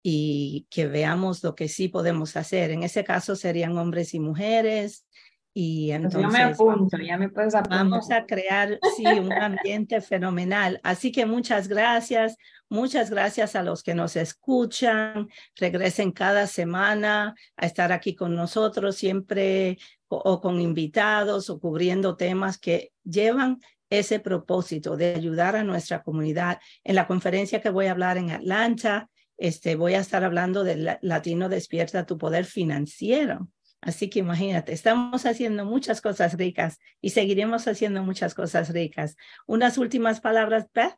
y 0.02 0.66
que 0.68 0.86
veamos 0.86 1.42
lo 1.44 1.54
que 1.54 1.68
sí 1.68 1.88
podemos 1.88 2.36
hacer. 2.36 2.70
En 2.70 2.82
ese 2.82 3.04
caso 3.04 3.36
serían 3.36 3.78
hombres 3.78 4.14
y 4.14 4.20
mujeres. 4.20 5.06
Y 5.54 5.90
entonces 5.90 6.22
pues 6.22 6.32
yo 6.32 6.38
me 6.38 6.44
apunto, 6.44 6.96
ya 6.96 7.18
me 7.18 7.28
puedes 7.28 7.54
apuntar. 7.54 7.78
Vamos 7.80 8.10
a 8.10 8.24
crear, 8.24 8.78
sí, 8.96 9.04
un 9.04 9.32
ambiente 9.32 10.00
fenomenal. 10.00 10.80
Así 10.82 11.12
que 11.12 11.26
muchas 11.26 11.68
gracias, 11.68 12.36
muchas 12.70 13.10
gracias 13.10 13.54
a 13.54 13.62
los 13.62 13.82
que 13.82 13.94
nos 13.94 14.16
escuchan. 14.16 15.28
Regresen 15.56 16.10
cada 16.10 16.46
semana 16.46 17.34
a 17.56 17.66
estar 17.66 17.92
aquí 17.92 18.14
con 18.14 18.34
nosotros, 18.34 18.96
siempre 18.96 19.78
o 20.08 20.40
con 20.40 20.60
invitados 20.60 21.50
o 21.50 21.60
cubriendo 21.60 22.16
temas 22.16 22.58
que 22.58 22.92
llevan 23.04 23.60
ese 23.90 24.20
propósito 24.20 24.96
de 24.96 25.14
ayudar 25.14 25.54
a 25.54 25.64
nuestra 25.64 26.02
comunidad. 26.02 26.58
En 26.82 26.94
la 26.94 27.06
conferencia 27.06 27.60
que 27.60 27.68
voy 27.68 27.86
a 27.86 27.90
hablar 27.90 28.16
en 28.16 28.30
Atlanta, 28.30 29.10
este, 29.42 29.74
voy 29.74 29.94
a 29.94 29.98
estar 29.98 30.22
hablando 30.22 30.62
del 30.62 30.98
Latino 31.00 31.48
Despierta 31.48 32.06
tu 32.06 32.16
Poder 32.16 32.44
Financiero. 32.44 33.48
Así 33.80 34.08
que 34.08 34.20
imagínate, 34.20 34.72
estamos 34.72 35.26
haciendo 35.26 35.64
muchas 35.64 36.00
cosas 36.00 36.38
ricas 36.38 36.78
y 37.00 37.10
seguiremos 37.10 37.66
haciendo 37.66 38.04
muchas 38.04 38.34
cosas 38.34 38.72
ricas. 38.72 39.16
Unas 39.48 39.78
últimas 39.78 40.20
palabras, 40.20 40.68
Beth. 40.72 40.94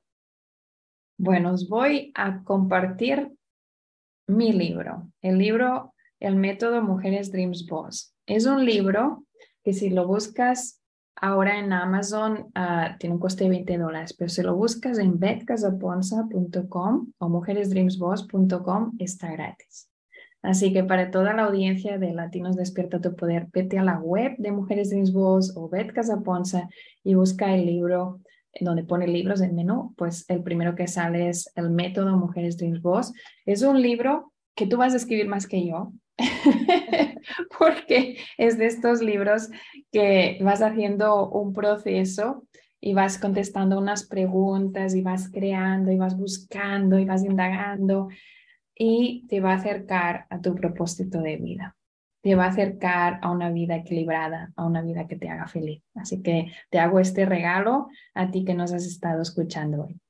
Bueno, 1.17 1.55
os 1.55 1.71
voy 1.71 2.13
a 2.15 2.45
compartir 2.45 3.33
mi 4.27 4.53
libro, 4.53 5.11
el 5.23 5.39
libro 5.39 5.95
El 6.21 6.37
método 6.37 6.83
Mujeres 6.83 7.33
Dreams 7.33 7.67
Boss. 7.67 8.15
Es 8.27 8.45
un 8.45 8.67
libro 8.67 9.25
que 9.63 9.73
si 9.73 9.89
lo 9.89 10.07
buscas 10.07 10.83
ahora 11.17 11.59
en 11.59 11.73
Amazon 11.73 12.51
uh, 12.57 12.99
tiene 12.99 13.15
un 13.15 13.21
coste 13.21 13.45
de 13.45 13.51
20 13.51 13.79
dólares, 13.79 14.15
pero 14.19 14.29
si 14.29 14.43
lo 14.43 14.55
buscas 14.55 14.99
en 14.99 15.19
betcasaponza.com 15.19 17.13
o 17.19 17.29
mujeresdreamsboss.com 17.29 18.93
está 18.99 19.33
gratis. 19.33 19.89
Así 20.43 20.75
que 20.75 20.85
para 20.85 21.11
toda 21.11 21.33
la 21.33 21.45
audiencia 21.45 21.97
de 21.97 22.13
Latinos 22.13 22.55
Despierta 22.55 23.01
tu 23.01 23.17
Poder, 23.17 23.49
vete 23.51 23.79
a 23.79 23.83
la 23.83 23.99
web 23.99 24.35
de 24.37 24.53
Mujeres 24.53 24.91
Dreams 24.91 25.13
Boss 25.13 25.57
o 25.57 25.71
Bet 25.71 25.93
Casaponza 25.93 26.69
y 27.03 27.15
busca 27.15 27.55
el 27.55 27.65
libro 27.65 28.21
donde 28.61 28.85
pone 28.85 29.09
libros 29.09 29.41
en 29.41 29.55
menú, 29.55 29.95
pues 29.97 30.25
el 30.29 30.43
primero 30.43 30.75
que 30.75 30.87
sale 30.87 31.31
es 31.31 31.51
El 31.57 31.71
método 31.71 32.17
Mujeres 32.17 32.59
Dreams 32.59 32.83
Boss. 32.83 33.13
Es 33.47 33.63
un 33.63 33.81
libro 33.81 34.33
que 34.55 34.67
tú 34.67 34.77
vas 34.77 34.93
a 34.93 34.97
escribir 34.97 35.29
más 35.29 35.47
que 35.47 35.67
yo, 35.67 35.93
porque 37.59 38.19
es 38.39 38.59
de 38.59 38.67
estos 38.67 39.03
libros 39.03 39.51
que 39.91 40.39
vas 40.41 40.63
haciendo 40.63 41.29
un 41.29 41.53
proceso 41.53 42.47
y 42.81 42.95
vas 42.95 43.19
contestando 43.19 43.79
unas 43.79 44.05
preguntas 44.07 44.95
y 44.95 45.03
vas 45.03 45.31
creando 45.31 45.91
y 45.91 45.97
vas 45.97 46.17
buscando 46.17 46.99
y 46.99 47.05
vas 47.05 47.25
indagando 47.25 48.09
y 48.75 49.27
te 49.29 49.41
va 49.41 49.53
a 49.53 49.57
acercar 49.57 50.27
a 50.31 50.41
tu 50.41 50.55
propósito 50.55 51.21
de 51.21 51.37
vida. 51.37 51.77
Te 52.23 52.35
va 52.35 52.45
a 52.45 52.49
acercar 52.49 53.21
a 53.23 53.31
una 53.31 53.51
vida 53.51 53.77
equilibrada, 53.77 54.53
a 54.57 54.65
una 54.67 54.83
vida 54.83 55.07
que 55.07 55.17
te 55.17 55.29
haga 55.29 55.47
feliz. 55.47 55.83
Así 55.95 56.23
que 56.23 56.53
te 56.71 56.79
hago 56.79 56.99
este 56.99 57.27
regalo 57.27 57.89
a 58.15 58.31
ti 58.31 58.45
que 58.45 58.55
nos 58.55 58.73
has 58.73 58.87
estado 58.87 59.23
escuchando 59.23 59.85
hoy. 59.85 60.01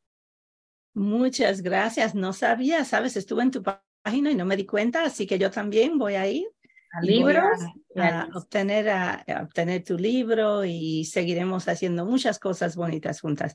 Muchas 0.95 1.61
gracias. 1.61 2.15
No 2.15 2.33
sabía, 2.33 2.85
sabes, 2.85 3.17
estuve 3.17 3.43
en 3.43 3.51
tu 3.51 3.63
página 4.05 4.31
y 4.31 4.35
no 4.37 4.45
me 4.45 4.57
di 4.57 4.67
cuenta, 4.67 5.05
así 5.05 5.27
que 5.27 5.39
yo 5.39 5.51
también 5.51 5.99
voy 5.99 6.15
a 6.15 6.29
ir. 6.29 6.47
A 6.93 7.01
libros. 7.01 7.59
A, 7.97 8.29
obtener, 8.35 8.89
a, 8.89 9.25
obtener 9.43 9.83
tu 9.83 9.99
libro 9.99 10.65
y 10.65 11.05
seguiremos 11.07 11.67
haciendo 11.67 12.07
muchas 12.07 12.39
cosas 12.39 12.77
bonitas 12.77 13.21
juntas. 13.21 13.55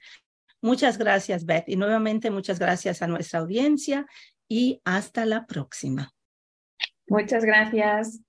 Muchas 0.61 0.97
gracias, 0.97 1.45
Beth. 1.45 1.69
Y 1.69 1.77
nuevamente 1.77 2.31
muchas 2.31 2.59
gracias 2.59 3.01
a 3.01 3.07
nuestra 3.07 3.39
audiencia 3.39 4.05
y 4.49 4.81
hasta 4.83 5.25
la 5.25 5.45
próxima. 5.45 6.11
Muchas 7.07 7.45
gracias. 7.45 8.19